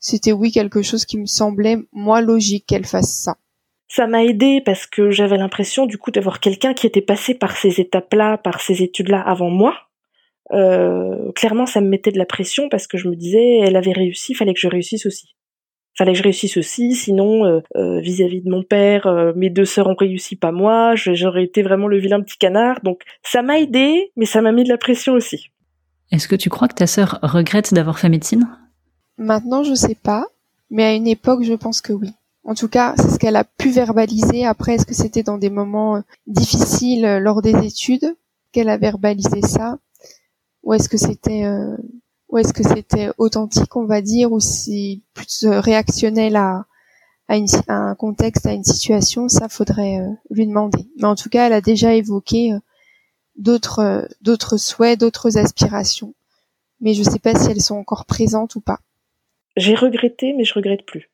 C'était 0.00 0.32
oui 0.32 0.52
quelque 0.52 0.82
chose 0.82 1.04
qui 1.06 1.18
me 1.18 1.26
semblait 1.26 1.78
moi 1.92 2.20
logique 2.20 2.66
qu'elle 2.66 2.86
fasse 2.86 3.20
ça. 3.22 3.36
Ça 3.88 4.06
m'a 4.06 4.24
aidé 4.24 4.62
parce 4.64 4.86
que 4.86 5.10
j'avais 5.10 5.38
l'impression 5.38 5.86
du 5.86 5.98
coup 5.98 6.10
d'avoir 6.10 6.40
quelqu'un 6.40 6.74
qui 6.74 6.86
était 6.86 7.00
passé 7.00 7.34
par 7.34 7.56
ces 7.56 7.80
étapes-là, 7.80 8.38
par 8.38 8.60
ces 8.60 8.82
études-là 8.82 9.20
avant 9.20 9.50
moi. 9.50 9.74
Euh, 10.52 11.32
clairement, 11.32 11.66
ça 11.66 11.80
me 11.80 11.88
mettait 11.88 12.12
de 12.12 12.18
la 12.18 12.26
pression 12.26 12.68
parce 12.68 12.86
que 12.86 12.98
je 12.98 13.08
me 13.08 13.16
disais, 13.16 13.58
elle 13.58 13.76
avait 13.76 13.92
réussi, 13.92 14.34
fallait 14.34 14.54
que 14.54 14.60
je 14.60 14.68
réussisse 14.68 15.06
aussi 15.06 15.34
fallait 15.98 16.12
que 16.12 16.18
je 16.18 16.22
réussisse 16.22 16.56
aussi, 16.56 16.94
sinon 16.94 17.44
euh, 17.44 17.60
euh, 17.76 18.00
vis-à-vis 18.00 18.40
de 18.40 18.48
mon 18.48 18.62
père, 18.62 19.08
euh, 19.08 19.32
mes 19.34 19.50
deux 19.50 19.64
sœurs 19.64 19.88
ont 19.88 19.96
réussi, 19.96 20.36
pas 20.36 20.52
moi, 20.52 20.94
j'aurais 20.94 21.42
été 21.42 21.62
vraiment 21.62 21.88
le 21.88 21.98
vilain 21.98 22.22
petit 22.22 22.38
canard. 22.38 22.80
Donc 22.84 23.02
ça 23.24 23.42
m'a 23.42 23.58
aidé, 23.58 24.12
mais 24.16 24.24
ça 24.24 24.40
m'a 24.40 24.52
mis 24.52 24.62
de 24.62 24.68
la 24.68 24.78
pression 24.78 25.14
aussi. 25.14 25.50
Est-ce 26.12 26.28
que 26.28 26.36
tu 26.36 26.48
crois 26.48 26.68
que 26.68 26.74
ta 26.74 26.86
sœur 26.86 27.18
regrette 27.22 27.74
d'avoir 27.74 27.98
fait 27.98 28.08
médecine? 28.08 28.48
Maintenant, 29.18 29.64
je 29.64 29.74
sais 29.74 29.96
pas, 29.96 30.24
mais 30.70 30.84
à 30.84 30.94
une 30.94 31.08
époque, 31.08 31.42
je 31.42 31.54
pense 31.54 31.82
que 31.82 31.92
oui. 31.92 32.10
En 32.44 32.54
tout 32.54 32.68
cas, 32.68 32.94
c'est 32.96 33.10
ce 33.10 33.18
qu'elle 33.18 33.36
a 33.36 33.44
pu 33.44 33.70
verbaliser. 33.70 34.46
Après, 34.46 34.74
est-ce 34.74 34.86
que 34.86 34.94
c'était 34.94 35.22
dans 35.22 35.38
des 35.38 35.50
moments 35.50 36.02
difficiles 36.26 37.18
lors 37.18 37.42
des 37.42 37.54
études 37.66 38.16
qu'elle 38.52 38.68
a 38.70 38.78
verbalisé 38.78 39.42
ça, 39.42 39.78
ou 40.62 40.72
est-ce 40.72 40.88
que 40.88 40.96
c'était 40.96 41.44
ou 42.28 42.38
est-ce 42.38 42.52
que 42.52 42.62
c'était 42.62 43.10
authentique, 43.18 43.76
on 43.76 43.86
va 43.86 44.02
dire, 44.02 44.32
ou 44.32 44.40
si 44.40 45.02
plus 45.14 45.46
réactionnel 45.46 46.36
à, 46.36 46.66
à, 47.28 47.36
un 47.68 47.94
contexte, 47.94 48.46
à 48.46 48.52
une 48.52 48.64
situation, 48.64 49.28
ça 49.28 49.48
faudrait 49.48 50.00
euh, 50.00 50.10
lui 50.30 50.46
demander. 50.46 50.88
Mais 50.96 51.06
en 51.06 51.14
tout 51.14 51.28
cas, 51.28 51.46
elle 51.46 51.52
a 51.52 51.60
déjà 51.60 51.94
évoqué 51.94 52.52
euh, 52.52 52.58
d'autres 53.36 53.80
euh, 53.80 54.06
d'autres 54.22 54.56
souhaits, 54.56 54.98
d'autres 54.98 55.38
aspirations, 55.38 56.14
mais 56.80 56.94
je 56.94 57.02
ne 57.02 57.10
sais 57.10 57.18
pas 57.18 57.34
si 57.34 57.50
elles 57.50 57.60
sont 57.60 57.76
encore 57.76 58.06
présentes 58.06 58.56
ou 58.56 58.60
pas. 58.60 58.80
J'ai 59.56 59.74
regretté, 59.74 60.32
mais 60.34 60.44
je 60.44 60.54
regrette 60.54 60.86
plus. 60.86 61.10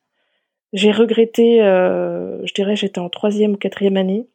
J'ai 0.75 0.91
regretté, 0.91 1.59
je 1.59 2.53
dirais, 2.53 2.75
j'étais 2.75 2.99
en 2.99 3.09
troisième 3.09 3.53
ou 3.53 3.57
quatrième 3.57 3.97
année 3.97 4.27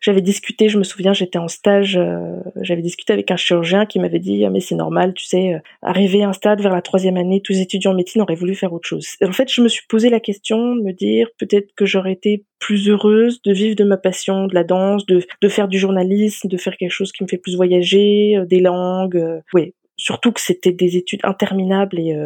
j'avais 0.00 0.20
discuté, 0.20 0.68
je 0.68 0.78
me 0.78 0.84
souviens, 0.84 1.12
j'étais 1.12 1.38
en 1.38 1.48
stage, 1.48 1.96
euh, 1.96 2.36
j'avais 2.62 2.82
discuté 2.82 3.12
avec 3.12 3.30
un 3.30 3.36
chirurgien 3.36 3.86
qui 3.86 3.98
m'avait 3.98 4.18
dit 4.18 4.44
ah, 4.44 4.50
mais 4.50 4.60
c'est 4.60 4.74
normal, 4.74 5.14
tu 5.14 5.24
sais, 5.24 5.54
euh, 5.54 5.58
arriver 5.82 6.22
à 6.22 6.28
un 6.28 6.32
stade 6.32 6.60
vers 6.60 6.72
la 6.72 6.82
troisième 6.82 7.16
année, 7.16 7.40
tous 7.42 7.52
les 7.52 7.60
étudiants 7.60 7.92
en 7.92 7.94
médecine 7.94 8.22
auraient 8.22 8.34
voulu 8.34 8.54
faire 8.54 8.72
autre 8.72 8.88
chose. 8.88 9.06
en 9.22 9.32
fait, 9.32 9.52
je 9.52 9.60
me 9.60 9.68
suis 9.68 9.86
posé 9.88 10.08
la 10.10 10.20
question 10.20 10.74
de 10.74 10.82
me 10.82 10.92
dire 10.92 11.28
peut-être 11.38 11.72
que 11.76 11.86
j'aurais 11.86 12.12
été 12.12 12.44
plus 12.58 12.88
heureuse 12.88 13.40
de 13.42 13.52
vivre 13.52 13.76
de 13.76 13.84
ma 13.84 13.96
passion, 13.96 14.46
de 14.46 14.54
la 14.54 14.64
danse, 14.64 15.06
de, 15.06 15.22
de 15.40 15.48
faire 15.48 15.68
du 15.68 15.78
journalisme, 15.78 16.48
de 16.48 16.56
faire 16.56 16.76
quelque 16.76 16.92
chose 16.92 17.12
qui 17.12 17.22
me 17.22 17.28
fait 17.28 17.38
plus 17.38 17.56
voyager, 17.56 18.36
euh, 18.36 18.44
des 18.44 18.60
langues. 18.60 19.42
oui, 19.52 19.74
surtout 19.98 20.32
que 20.32 20.40
c'était 20.40 20.72
des 20.72 20.96
études 20.96 21.20
interminables 21.24 21.98
et 21.98 22.16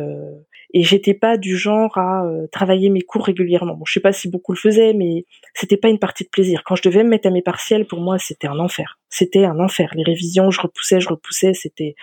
et 0.74 0.82
j'étais 0.82 1.14
pas 1.14 1.36
du 1.36 1.56
genre 1.56 1.98
à 1.98 2.24
euh, 2.24 2.46
travailler 2.46 2.88
mes 2.88 3.02
cours 3.02 3.26
régulièrement. 3.26 3.74
Bon, 3.74 3.84
je 3.84 3.92
sais 3.92 4.00
pas 4.00 4.12
si 4.12 4.28
beaucoup 4.28 4.52
le 4.52 4.58
faisaient, 4.58 4.94
mais 4.94 5.26
c'était 5.54 5.76
pas 5.76 5.88
une 5.88 5.98
partie 5.98 6.24
de 6.24 6.30
plaisir. 6.30 6.62
Quand 6.64 6.76
je 6.76 6.82
devais 6.82 7.04
me 7.04 7.10
mettre 7.10 7.28
à 7.28 7.30
mes 7.30 7.42
partiels, 7.42 7.86
pour 7.86 8.00
moi, 8.00 8.18
c'était 8.18 8.46
un 8.46 8.58
enfer. 8.58 8.98
C'était 9.10 9.44
un 9.44 9.58
enfer. 9.60 9.90
Les 9.94 10.02
révisions, 10.02 10.50
je 10.50 10.60
repoussais, 10.60 11.00
je 11.00 11.08
repoussais. 11.08 11.52
C'était 11.52 11.94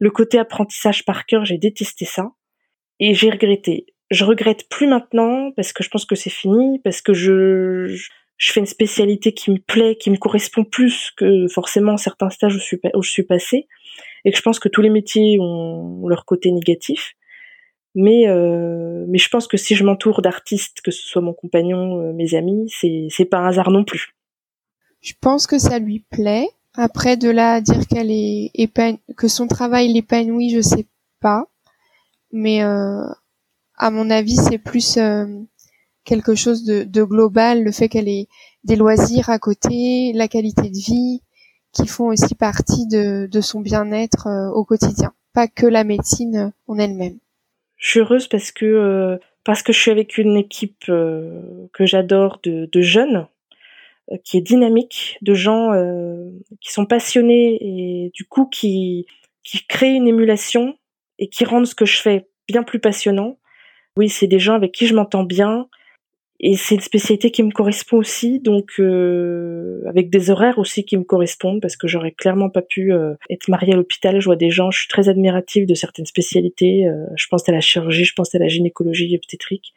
le 0.00 0.10
côté 0.10 0.38
apprentissage 0.38 1.04
par 1.04 1.26
cœur. 1.26 1.44
J'ai 1.44 1.58
détesté 1.58 2.04
ça 2.04 2.32
et 2.98 3.14
j'ai 3.14 3.30
regretté. 3.30 3.86
Je 4.10 4.24
regrette 4.24 4.68
plus 4.68 4.88
maintenant 4.88 5.52
parce 5.52 5.72
que 5.72 5.84
je 5.84 5.88
pense 5.88 6.04
que 6.04 6.16
c'est 6.16 6.30
fini, 6.30 6.80
parce 6.80 7.00
que 7.02 7.12
je, 7.12 7.86
je 8.36 8.52
fais 8.52 8.58
une 8.58 8.66
spécialité 8.66 9.32
qui 9.32 9.52
me 9.52 9.58
plaît, 9.58 9.94
qui 9.94 10.10
me 10.10 10.16
correspond 10.16 10.64
plus 10.64 11.12
que 11.16 11.46
forcément 11.46 11.96
certains 11.96 12.30
stages 12.30 12.56
où 12.56 12.58
je 12.58 12.64
suis, 12.64 12.80
où 12.94 13.02
je 13.02 13.10
suis 13.10 13.22
passée, 13.22 13.68
et 14.24 14.32
que 14.32 14.36
je 14.36 14.42
pense 14.42 14.58
que 14.58 14.68
tous 14.68 14.82
les 14.82 14.90
métiers 14.90 15.38
ont 15.40 16.06
leur 16.08 16.24
côté 16.24 16.50
négatif. 16.50 17.14
Mais 17.94 18.28
euh, 18.28 19.04
mais 19.08 19.18
je 19.18 19.28
pense 19.28 19.48
que 19.48 19.56
si 19.56 19.74
je 19.74 19.84
m'entoure 19.84 20.22
d'artistes, 20.22 20.80
que 20.82 20.90
ce 20.90 21.02
soit 21.06 21.22
mon 21.22 21.32
compagnon, 21.32 22.00
euh, 22.00 22.12
mes 22.12 22.34
amis, 22.34 22.68
c'est 22.68 23.08
c'est 23.10 23.24
pas 23.24 23.38
un 23.38 23.48
hasard 23.48 23.70
non 23.70 23.84
plus. 23.84 24.14
Je 25.00 25.14
pense 25.20 25.46
que 25.46 25.58
ça 25.58 25.78
lui 25.78 26.04
plaît. 26.10 26.48
Après 26.74 27.16
de 27.16 27.28
là 27.28 27.54
à 27.54 27.60
dire 27.60 27.86
qu'elle 27.88 28.10
est 28.10 28.52
que 29.16 29.26
son 29.26 29.48
travail 29.48 29.92
l'épanouit, 29.92 30.50
je 30.50 30.60
sais 30.60 30.86
pas. 31.20 31.46
Mais 32.30 32.62
euh, 32.62 33.06
à 33.76 33.90
mon 33.90 34.10
avis, 34.10 34.36
c'est 34.36 34.58
plus 34.58 34.96
euh, 34.98 35.26
quelque 36.04 36.34
chose 36.34 36.64
de, 36.64 36.84
de 36.84 37.02
global, 37.02 37.64
le 37.64 37.72
fait 37.72 37.88
qu'elle 37.88 38.08
ait 38.08 38.28
des 38.64 38.76
loisirs 38.76 39.30
à 39.30 39.38
côté, 39.38 40.12
la 40.14 40.28
qualité 40.28 40.68
de 40.68 40.76
vie, 40.76 41.22
qui 41.72 41.86
font 41.86 42.06
aussi 42.06 42.34
partie 42.34 42.86
de, 42.86 43.26
de 43.26 43.40
son 43.40 43.60
bien-être 43.60 44.26
euh, 44.26 44.50
au 44.50 44.64
quotidien. 44.64 45.12
Pas 45.32 45.48
que 45.48 45.66
la 45.66 45.84
médecine 45.84 46.52
en 46.66 46.78
elle-même 46.78 47.18
je 47.78 47.88
suis 47.88 48.00
heureuse 48.00 48.28
parce 48.28 48.52
que 48.52 48.66
euh, 48.66 49.16
parce 49.44 49.62
que 49.62 49.72
je 49.72 49.80
suis 49.80 49.90
avec 49.90 50.18
une 50.18 50.36
équipe 50.36 50.84
euh, 50.88 51.68
que 51.72 51.86
j'adore 51.86 52.40
de, 52.42 52.68
de, 52.70 52.82
jeunes 52.82 53.26
euh, 54.12 54.16
qui 54.24 54.36
est 54.36 54.42
dynamique, 54.42 55.16
de 55.22 55.32
gens 55.32 55.72
qui 56.60 56.72
sont 56.72 56.84
passionnés 56.84 57.58
et 57.60 58.10
du 58.14 58.24
coup 58.24 58.46
qui 58.46 59.06
qui 59.44 59.66
créent 59.66 59.94
une 59.94 60.08
émulation 60.08 60.76
et 61.18 61.28
qui 61.28 61.44
rendent 61.44 61.66
ce 61.66 61.74
que 61.74 61.86
je 61.86 62.00
fais 62.00 62.28
bien 62.48 62.62
plus 62.62 62.80
passionnant. 62.80 63.38
Oui, 63.96 64.08
c'est 64.08 64.26
des 64.26 64.38
gens 64.38 64.54
avec 64.54 64.72
qui 64.72 64.86
je 64.86 64.94
m'entends 64.94 65.24
bien, 65.24 65.68
et 66.40 66.56
c'est 66.56 66.76
une 66.76 66.80
spécialité 66.80 67.32
qui 67.32 67.42
me 67.42 67.50
correspond 67.50 67.96
aussi, 67.96 68.38
donc 68.38 68.74
euh, 68.78 69.82
avec 69.88 70.08
des 70.08 70.30
horaires 70.30 70.58
aussi 70.58 70.84
qui 70.84 70.96
me 70.96 71.02
correspondent, 71.02 71.60
parce 71.60 71.76
que 71.76 71.88
j'aurais 71.88 72.12
clairement 72.12 72.48
pas 72.48 72.62
pu 72.62 72.92
euh, 72.92 73.14
être 73.28 73.48
mariée 73.48 73.72
à 73.72 73.76
l'hôpital. 73.76 74.20
Je 74.20 74.26
vois 74.26 74.36
des 74.36 74.50
gens, 74.50 74.70
je 74.70 74.80
suis 74.80 74.88
très 74.88 75.08
admirative 75.08 75.66
de 75.66 75.74
certaines 75.74 76.06
spécialités. 76.06 76.86
Euh, 76.86 77.06
je 77.16 77.26
pense 77.28 77.48
à 77.48 77.52
la 77.52 77.60
chirurgie, 77.60 78.04
je 78.04 78.12
pense 78.14 78.32
à 78.36 78.38
la 78.38 78.46
gynécologie 78.46 79.16
obstétrique. 79.16 79.74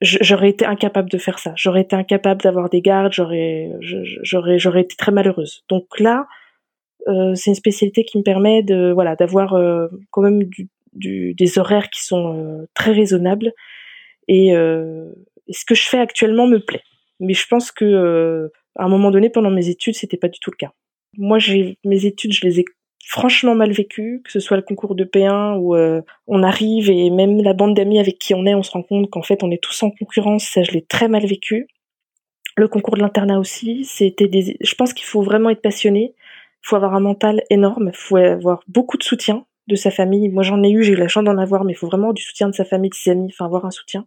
J'aurais 0.00 0.48
été 0.48 0.64
incapable 0.64 1.10
de 1.10 1.18
faire 1.18 1.40
ça. 1.40 1.52
J'aurais 1.56 1.82
été 1.82 1.94
incapable 1.94 2.40
d'avoir 2.40 2.70
des 2.70 2.80
gardes. 2.80 3.12
J'aurais, 3.12 3.72
j'aurais, 3.80 4.58
j'aurais 4.58 4.82
été 4.82 4.94
très 4.94 5.10
malheureuse. 5.10 5.64
Donc 5.68 5.98
là, 5.98 6.28
c'est 7.34 7.50
une 7.50 7.56
spécialité 7.56 8.04
qui 8.04 8.16
me 8.16 8.22
permet 8.22 8.62
de, 8.62 8.92
voilà, 8.92 9.16
d'avoir 9.16 9.56
quand 10.12 10.22
même 10.22 10.44
du, 10.44 10.68
du, 10.92 11.34
des 11.34 11.58
horaires 11.58 11.90
qui 11.90 12.04
sont 12.04 12.68
très 12.74 12.92
raisonnables 12.92 13.52
et 14.28 14.52
ce 15.50 15.64
que 15.64 15.74
je 15.74 15.88
fais 15.88 15.98
actuellement 15.98 16.46
me 16.46 16.58
plaît. 16.58 16.82
Mais 17.20 17.34
je 17.34 17.46
pense 17.46 17.72
que 17.72 17.84
euh, 17.84 18.48
à 18.76 18.84
un 18.84 18.88
moment 18.88 19.10
donné, 19.10 19.30
pendant 19.30 19.50
mes 19.50 19.68
études, 19.68 19.94
c'était 19.94 20.16
pas 20.16 20.28
du 20.28 20.38
tout 20.38 20.50
le 20.50 20.56
cas. 20.56 20.72
Moi, 21.16 21.38
j'ai 21.38 21.78
mes 21.84 22.06
études, 22.06 22.32
je 22.32 22.46
les 22.46 22.60
ai 22.60 22.64
franchement 23.08 23.54
mal 23.54 23.72
vécues, 23.72 24.20
que 24.24 24.30
ce 24.30 24.40
soit 24.40 24.56
le 24.56 24.62
concours 24.62 24.94
de 24.94 25.04
P1 25.04 25.56
où 25.58 25.74
euh, 25.74 26.02
on 26.26 26.42
arrive 26.42 26.90
et 26.90 27.10
même 27.10 27.42
la 27.42 27.54
bande 27.54 27.74
d'amis 27.74 27.98
avec 27.98 28.18
qui 28.18 28.34
on 28.34 28.44
est, 28.44 28.54
on 28.54 28.62
se 28.62 28.70
rend 28.70 28.82
compte 28.82 29.08
qu'en 29.10 29.22
fait 29.22 29.42
on 29.42 29.50
est 29.50 29.62
tous 29.62 29.82
en 29.82 29.90
concurrence. 29.90 30.44
Ça, 30.44 30.62
je 30.62 30.72
l'ai 30.72 30.82
très 30.82 31.08
mal 31.08 31.26
vécu. 31.26 31.66
Le 32.56 32.68
concours 32.68 32.96
de 32.96 33.00
l'internat 33.00 33.38
aussi, 33.38 33.84
c'était 33.84 34.28
des. 34.28 34.56
Je 34.60 34.74
pense 34.74 34.92
qu'il 34.92 35.06
faut 35.06 35.22
vraiment 35.22 35.50
être 35.50 35.62
passionné. 35.62 36.14
Il 36.16 36.68
faut 36.68 36.76
avoir 36.76 36.94
un 36.94 37.00
mental 37.00 37.42
énorme. 37.50 37.90
Il 37.92 37.96
faut 37.96 38.16
avoir 38.16 38.60
beaucoup 38.66 38.98
de 38.98 39.04
soutien 39.04 39.46
de 39.68 39.76
sa 39.76 39.90
famille. 39.90 40.28
Moi, 40.28 40.42
j'en 40.42 40.62
ai 40.62 40.70
eu, 40.70 40.82
j'ai 40.82 40.92
eu 40.92 40.96
la 40.96 41.08
chance 41.08 41.24
d'en 41.24 41.38
avoir, 41.38 41.64
mais 41.64 41.72
il 41.72 41.76
faut 41.76 41.86
vraiment 41.86 42.12
du 42.12 42.22
soutien 42.22 42.48
de 42.48 42.54
sa 42.54 42.64
famille, 42.64 42.90
de 42.90 42.94
ses 42.94 43.10
amis, 43.10 43.28
enfin 43.30 43.44
avoir 43.44 43.64
un 43.64 43.70
soutien. 43.70 44.06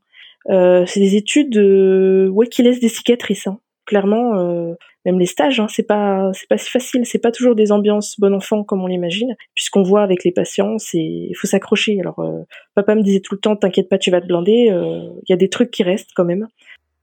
Euh, 0.49 0.85
c'est 0.85 0.99
des 0.99 1.15
études 1.15 1.55
euh, 1.57 2.27
ouais 2.29 2.47
qui 2.47 2.63
laissent 2.63 2.79
des 2.79 2.89
cicatrices. 2.89 3.47
Hein. 3.47 3.59
Clairement, 3.85 4.37
euh, 4.37 4.73
même 5.05 5.19
les 5.19 5.25
stages, 5.25 5.59
hein, 5.59 5.67
c'est 5.69 5.85
pas 5.85 6.31
c'est 6.33 6.47
pas 6.47 6.57
si 6.57 6.69
facile. 6.69 7.05
C'est 7.05 7.19
pas 7.19 7.31
toujours 7.31 7.55
des 7.55 7.71
ambiances 7.71 8.19
bon 8.19 8.33
enfant 8.33 8.63
comme 8.63 8.81
on 8.81 8.87
l'imagine, 8.87 9.35
puisqu'on 9.55 9.83
voit 9.83 10.03
avec 10.03 10.23
les 10.23 10.31
patients, 10.31 10.77
c'est 10.77 10.99
il 10.99 11.33
faut 11.35 11.47
s'accrocher. 11.47 11.99
Alors 11.99 12.19
euh, 12.19 12.43
papa 12.75 12.95
me 12.95 13.01
disait 13.01 13.19
tout 13.19 13.35
le 13.35 13.41
temps, 13.41 13.55
t'inquiète 13.55 13.89
pas, 13.89 13.97
tu 13.97 14.11
vas 14.11 14.21
te 14.21 14.27
blinder. 14.27 14.67
Il 14.69 15.29
y 15.29 15.33
a 15.33 15.37
des 15.37 15.49
trucs 15.49 15.71
qui 15.71 15.83
restent 15.83 16.11
quand 16.15 16.25
même. 16.25 16.47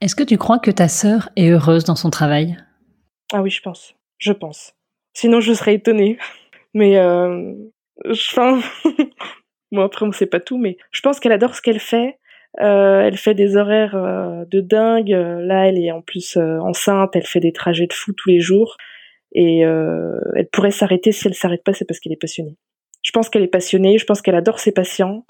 Est-ce 0.01 0.15
que 0.15 0.23
tu 0.23 0.39
crois 0.39 0.59
que 0.59 0.71
ta 0.71 0.89
sœur 0.89 1.29
est 1.37 1.51
heureuse 1.51 1.85
dans 1.85 1.97
son 1.97 2.11
travail? 2.11 2.57
Ah 3.33 3.43
oui, 3.43 3.51
je 3.51 3.61
pense. 3.61 3.95
Je 4.19 4.33
pense. 4.33 4.75
Sinon, 5.13 5.41
je 5.41 5.53
serais 5.53 5.75
étonnée. 5.75 6.17
Mais 6.75 6.99
euh, 6.99 7.55
enfin, 8.09 8.61
bon 9.73 9.83
après 9.83 10.07
on 10.07 10.13
sait 10.13 10.27
pas 10.27 10.41
tout, 10.41 10.59
mais 10.59 10.77
je 10.93 11.01
pense 11.01 11.21
qu'elle 11.21 11.33
adore 11.33 11.55
ce 11.55 11.63
qu'elle 11.63 11.81
fait. 11.81 12.19
Euh, 12.61 13.03
elle 13.03 13.17
fait 13.17 13.35
des 13.35 13.57
horaires 13.57 13.95
euh, 13.95 14.45
de 14.47 14.61
dingue. 14.61 15.11
Là, 15.11 15.69
elle 15.69 15.79
est 15.79 15.93
en 15.93 16.03
plus 16.03 16.37
euh, 16.37 16.59
enceinte. 16.59 17.15
Elle 17.15 17.27
fait 17.27 17.41
des 17.41 17.53
trajets 17.53 17.87
de 17.87 17.93
fou 17.93 18.13
tous 18.13 18.29
les 18.29 18.41
jours. 18.41 18.77
Et 19.33 19.61
elle 19.61 20.49
pourrait 20.51 20.71
s'arrêter. 20.71 21.13
Si 21.13 21.29
elle 21.29 21.35
s'arrête 21.35 21.63
pas, 21.63 21.75
c'est 21.75 21.85
parce 21.85 22.01
qu'elle 22.01 22.13
est 22.13 22.17
passionnée. 22.17 22.57
Je 23.03 23.11
pense 23.13 23.29
qu'elle 23.29 23.43
est 23.43 23.47
passionnée. 23.47 23.99
Je 23.99 24.07
pense 24.07 24.23
qu'elle 24.23 24.35
adore 24.35 24.59
ses 24.59 24.73
patients. 24.73 25.27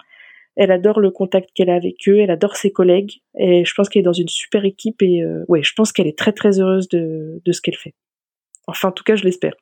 Elle 0.57 0.71
adore 0.71 1.01
le 1.01 1.11
contact 1.11 1.51
qu'elle 1.55 1.69
a 1.69 1.75
avec 1.75 1.97
eux. 2.09 2.19
Elle 2.21 2.31
adore 2.31 2.57
ses 2.57 2.71
collègues. 2.71 3.21
Et 3.37 3.65
je 3.65 3.75
pense 3.75 3.89
qu'elle 3.89 4.01
est 4.01 4.05
dans 4.05 4.13
une 4.13 4.29
super 4.29 4.65
équipe. 4.65 5.03
Et 5.03 5.25
ouais, 5.49 5.65
je 5.65 5.73
pense 5.75 5.93
qu'elle 5.93 6.07
est 6.07 6.17
très 6.17 6.33
très 6.33 6.61
heureuse 6.61 6.89
de, 6.89 7.43
de 7.45 7.53
ce 7.53 7.61
qu'elle 7.61 7.77
fait. 7.77 7.95
Enfin, 8.69 8.89
en 8.89 8.93
tout 8.93 9.05
cas, 9.05 9.17
je 9.17 9.25
l'espère. 9.25 9.55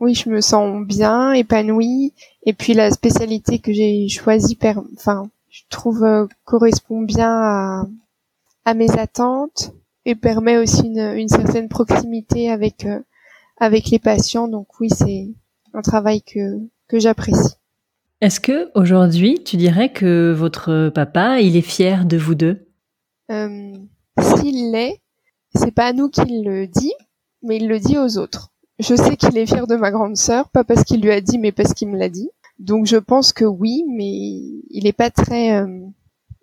Oui, 0.00 0.14
je 0.14 0.30
me 0.30 0.40
sens 0.40 0.84
bien, 0.86 1.32
épanouie. 1.32 2.14
Et 2.44 2.54
puis 2.54 2.72
la 2.72 2.90
spécialité 2.90 3.60
que 3.60 3.72
j'ai 3.72 4.08
choisie, 4.08 4.58
enfin, 4.96 5.30
je 5.50 5.62
trouve 5.68 6.04
euh, 6.04 6.26
correspond 6.44 7.02
bien 7.02 7.30
à, 7.30 7.86
à, 8.64 8.74
mes 8.74 8.90
attentes 8.98 9.72
et 10.04 10.14
permet 10.14 10.56
aussi 10.56 10.86
une, 10.86 11.14
une 11.16 11.28
certaine 11.28 11.68
proximité 11.68 12.50
avec 12.50 12.86
euh, 12.86 13.00
avec 13.58 13.90
les 13.90 13.98
patients. 13.98 14.48
Donc 14.48 14.80
oui, 14.80 14.88
c'est 14.90 15.28
un 15.74 15.82
travail 15.82 16.22
que 16.22 16.58
que 16.88 16.98
j'apprécie. 16.98 17.54
Est-ce 18.20 18.40
que 18.40 18.70
aujourd'hui, 18.74 19.42
tu 19.44 19.56
dirais 19.56 19.92
que 19.92 20.32
votre 20.32 20.90
papa, 20.94 21.40
il 21.40 21.56
est 21.56 21.62
fier 21.62 22.04
de 22.04 22.18
vous 22.18 22.34
deux? 22.34 22.68
Euh, 23.30 23.72
S'il 24.20 24.72
l'est, 24.72 25.00
c'est 25.54 25.70
pas 25.74 25.86
à 25.86 25.92
nous 25.92 26.10
qu'il 26.10 26.44
le 26.44 26.66
dit, 26.66 26.92
mais 27.42 27.56
il 27.56 27.68
le 27.68 27.78
dit 27.78 27.96
aux 27.96 28.18
autres. 28.18 28.50
Je 28.78 28.94
sais 28.94 29.16
qu'il 29.16 29.36
est 29.38 29.46
fier 29.46 29.66
de 29.66 29.76
ma 29.76 29.90
grande 29.90 30.16
sœur, 30.16 30.48
pas 30.50 30.64
parce 30.64 30.84
qu'il 30.84 31.00
lui 31.00 31.10
a 31.10 31.20
dit, 31.20 31.38
mais 31.38 31.52
parce 31.52 31.72
qu'il 31.72 31.88
me 31.88 31.98
l'a 31.98 32.08
dit. 32.08 32.30
Donc 32.60 32.84
je 32.84 32.98
pense 32.98 33.32
que 33.32 33.46
oui, 33.46 33.84
mais 33.88 34.04
il 34.04 34.82
n'est 34.84 34.92
pas 34.92 35.10
très, 35.10 35.56
euh, 35.56 35.80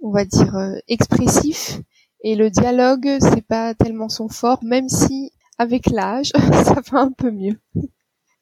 on 0.02 0.10
va 0.10 0.26
dire, 0.26 0.56
euh, 0.58 0.74
expressif. 0.88 1.80
Et 2.24 2.36
le 2.36 2.50
dialogue, 2.50 3.18
c'est 3.22 3.46
pas 3.46 3.76
tellement 3.76 4.10
son 4.10 4.28
fort, 4.28 4.64
même 4.64 4.90
si 4.90 5.32
avec 5.60 5.86
l'âge, 5.92 6.32
ça 6.66 6.82
va 6.92 7.02
un 7.02 7.12
peu 7.12 7.30
mieux. 7.30 7.60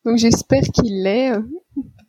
Donc 0.06 0.18
j'espère 0.18 0.64
qu'il 0.74 1.04
l'est. 1.04 1.34
Euh, 1.34 1.42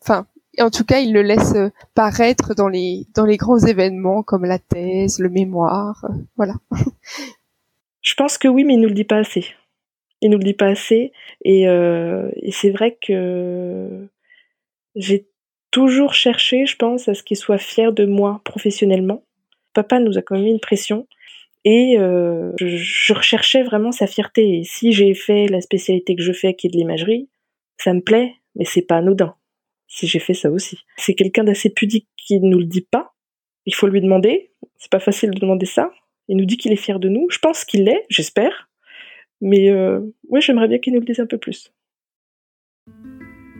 enfin, 0.00 0.28
en 0.60 0.70
tout 0.70 0.84
cas, 0.84 1.00
il 1.00 1.12
le 1.12 1.22
laisse 1.22 1.54
paraître 1.94 2.54
dans 2.54 2.68
les 2.68 3.08
dans 3.14 3.26
les 3.26 3.36
grands 3.36 3.58
événements 3.58 4.22
comme 4.22 4.44
la 4.44 4.60
thèse, 4.60 5.18
le 5.18 5.30
mémoire, 5.30 6.06
voilà. 6.36 6.54
Je 8.02 8.14
pense 8.14 8.38
que 8.38 8.46
oui, 8.46 8.62
mais 8.62 8.74
il 8.74 8.80
nous 8.80 8.88
le 8.88 8.94
dit 8.94 9.04
pas 9.04 9.18
assez. 9.18 9.46
Il 10.20 10.30
nous 10.30 10.38
le 10.38 10.44
dit 10.44 10.54
pas 10.54 10.68
assez, 10.68 11.12
et, 11.44 11.62
et 11.64 12.52
c'est 12.52 12.70
vrai 12.70 12.96
que 13.02 14.08
j'ai 14.94 15.26
toujours 15.70 16.14
cherché, 16.14 16.66
je 16.66 16.76
pense, 16.76 17.08
à 17.08 17.14
ce 17.14 17.22
qu'il 17.22 17.36
soit 17.36 17.58
fier 17.58 17.92
de 17.92 18.04
moi 18.04 18.40
professionnellement. 18.44 19.22
Papa 19.74 20.00
nous 20.00 20.16
a 20.18 20.22
quand 20.22 20.36
même 20.36 20.44
mis 20.44 20.50
une 20.50 20.60
pression 20.60 21.06
et 21.64 21.98
euh, 21.98 22.52
je, 22.58 23.12
recherchais 23.12 23.64
vraiment 23.64 23.90
sa 23.90 24.06
fierté. 24.06 24.58
Et 24.58 24.64
si 24.64 24.92
j'ai 24.92 25.14
fait 25.14 25.48
la 25.48 25.60
spécialité 25.60 26.14
que 26.14 26.22
je 26.22 26.32
fais, 26.32 26.54
qui 26.54 26.68
est 26.68 26.70
de 26.70 26.76
l'imagerie, 26.76 27.28
ça 27.76 27.92
me 27.92 28.00
plaît, 28.00 28.34
mais 28.54 28.64
c'est 28.64 28.82
pas 28.82 28.98
anodin. 28.98 29.34
Si 29.88 30.06
j'ai 30.06 30.20
fait 30.20 30.32
ça 30.32 30.48
aussi, 30.50 30.78
c'est 30.96 31.14
quelqu'un 31.14 31.42
d'assez 31.42 31.70
pudique 31.70 32.08
qui 32.16 32.38
nous 32.38 32.58
le 32.58 32.66
dit 32.66 32.86
pas. 32.88 33.14
Il 33.66 33.74
faut 33.74 33.88
lui 33.88 34.00
demander. 34.00 34.52
C'est 34.78 34.90
pas 34.90 35.00
facile 35.00 35.32
de 35.32 35.40
demander 35.40 35.66
ça. 35.66 35.90
Il 36.28 36.36
nous 36.36 36.44
dit 36.44 36.56
qu'il 36.56 36.72
est 36.72 36.76
fier 36.76 37.00
de 37.00 37.08
nous. 37.08 37.26
Je 37.30 37.38
pense 37.38 37.64
qu'il 37.64 37.84
l'est, 37.84 38.04
j'espère. 38.08 38.70
Mais 39.40 39.68
euh, 39.70 40.00
ouais, 40.28 40.40
j'aimerais 40.40 40.68
bien 40.68 40.78
qu'il 40.78 40.92
nous 40.92 41.00
le 41.00 41.06
dise 41.06 41.18
un 41.18 41.26
peu 41.26 41.38
plus. 41.38 41.72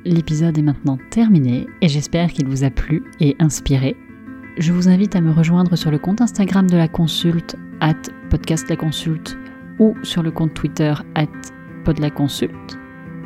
L'épisode 0.07 0.57
est 0.57 0.63
maintenant 0.63 0.99
terminé 1.11 1.67
et 1.83 1.89
j'espère 1.89 2.33
qu'il 2.33 2.47
vous 2.47 2.63
a 2.63 2.71
plu 2.71 3.03
et 3.19 3.35
inspiré. 3.41 3.97
Je 4.57 4.73
vous 4.73 4.89
invite 4.89 5.17
à 5.17 5.21
me 5.21 5.33
rejoindre 5.33 5.75
sur 5.75 5.91
le 5.91 5.99
compte 5.99 6.21
Instagram 6.21 6.71
de 6.71 6.77
la 6.77 6.87
consulte, 6.87 7.57
at 7.81 7.97
podcast 8.31 8.71
la 8.71 8.77
consulte, 8.77 9.37
ou 9.81 9.97
sur 10.05 10.23
le 10.23 10.31
compte 10.31 10.55
Twitter, 10.55 10.95
at 11.17 11.27
pod 11.85 11.99
la 11.99 12.11
consulte. 12.11 12.79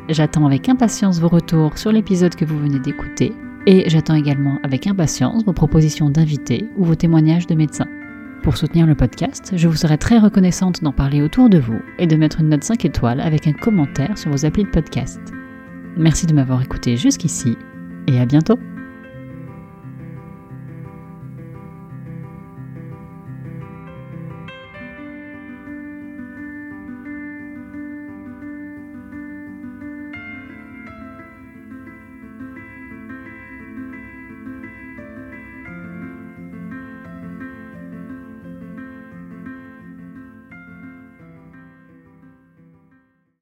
J'attends 0.09 0.47
avec 0.47 0.69
impatience 0.69 1.19
vos 1.19 1.27
retours 1.27 1.77
sur 1.77 1.91
l'épisode 1.91 2.33
que 2.33 2.45
vous 2.45 2.57
venez 2.57 2.79
d'écouter 2.79 3.31
et 3.67 3.87
j'attends 3.87 4.15
également 4.15 4.57
avec 4.63 4.87
impatience 4.87 5.45
vos 5.45 5.53
propositions 5.53 6.09
d'invités 6.09 6.67
ou 6.77 6.83
vos 6.83 6.95
témoignages 6.95 7.45
de 7.45 7.53
médecins. 7.53 7.89
Pour 8.41 8.57
soutenir 8.57 8.87
le 8.87 8.95
podcast, 8.95 9.53
je 9.55 9.67
vous 9.67 9.75
serai 9.75 9.99
très 9.99 10.17
reconnaissante 10.17 10.81
d'en 10.81 10.93
parler 10.93 11.21
autour 11.21 11.47
de 11.47 11.59
vous 11.59 11.79
et 11.99 12.07
de 12.07 12.15
mettre 12.15 12.39
une 12.39 12.49
note 12.49 12.63
5 12.63 12.85
étoiles 12.85 13.21
avec 13.21 13.45
un 13.45 13.53
commentaire 13.53 14.17
sur 14.17 14.31
vos 14.31 14.47
applis 14.47 14.63
de 14.63 14.69
podcast. 14.69 15.19
Merci 15.97 16.25
de 16.25 16.33
m'avoir 16.33 16.61
écouté 16.61 16.97
jusqu'ici 16.97 17.57
et 18.07 18.19
à 18.19 18.25
bientôt 18.25 18.57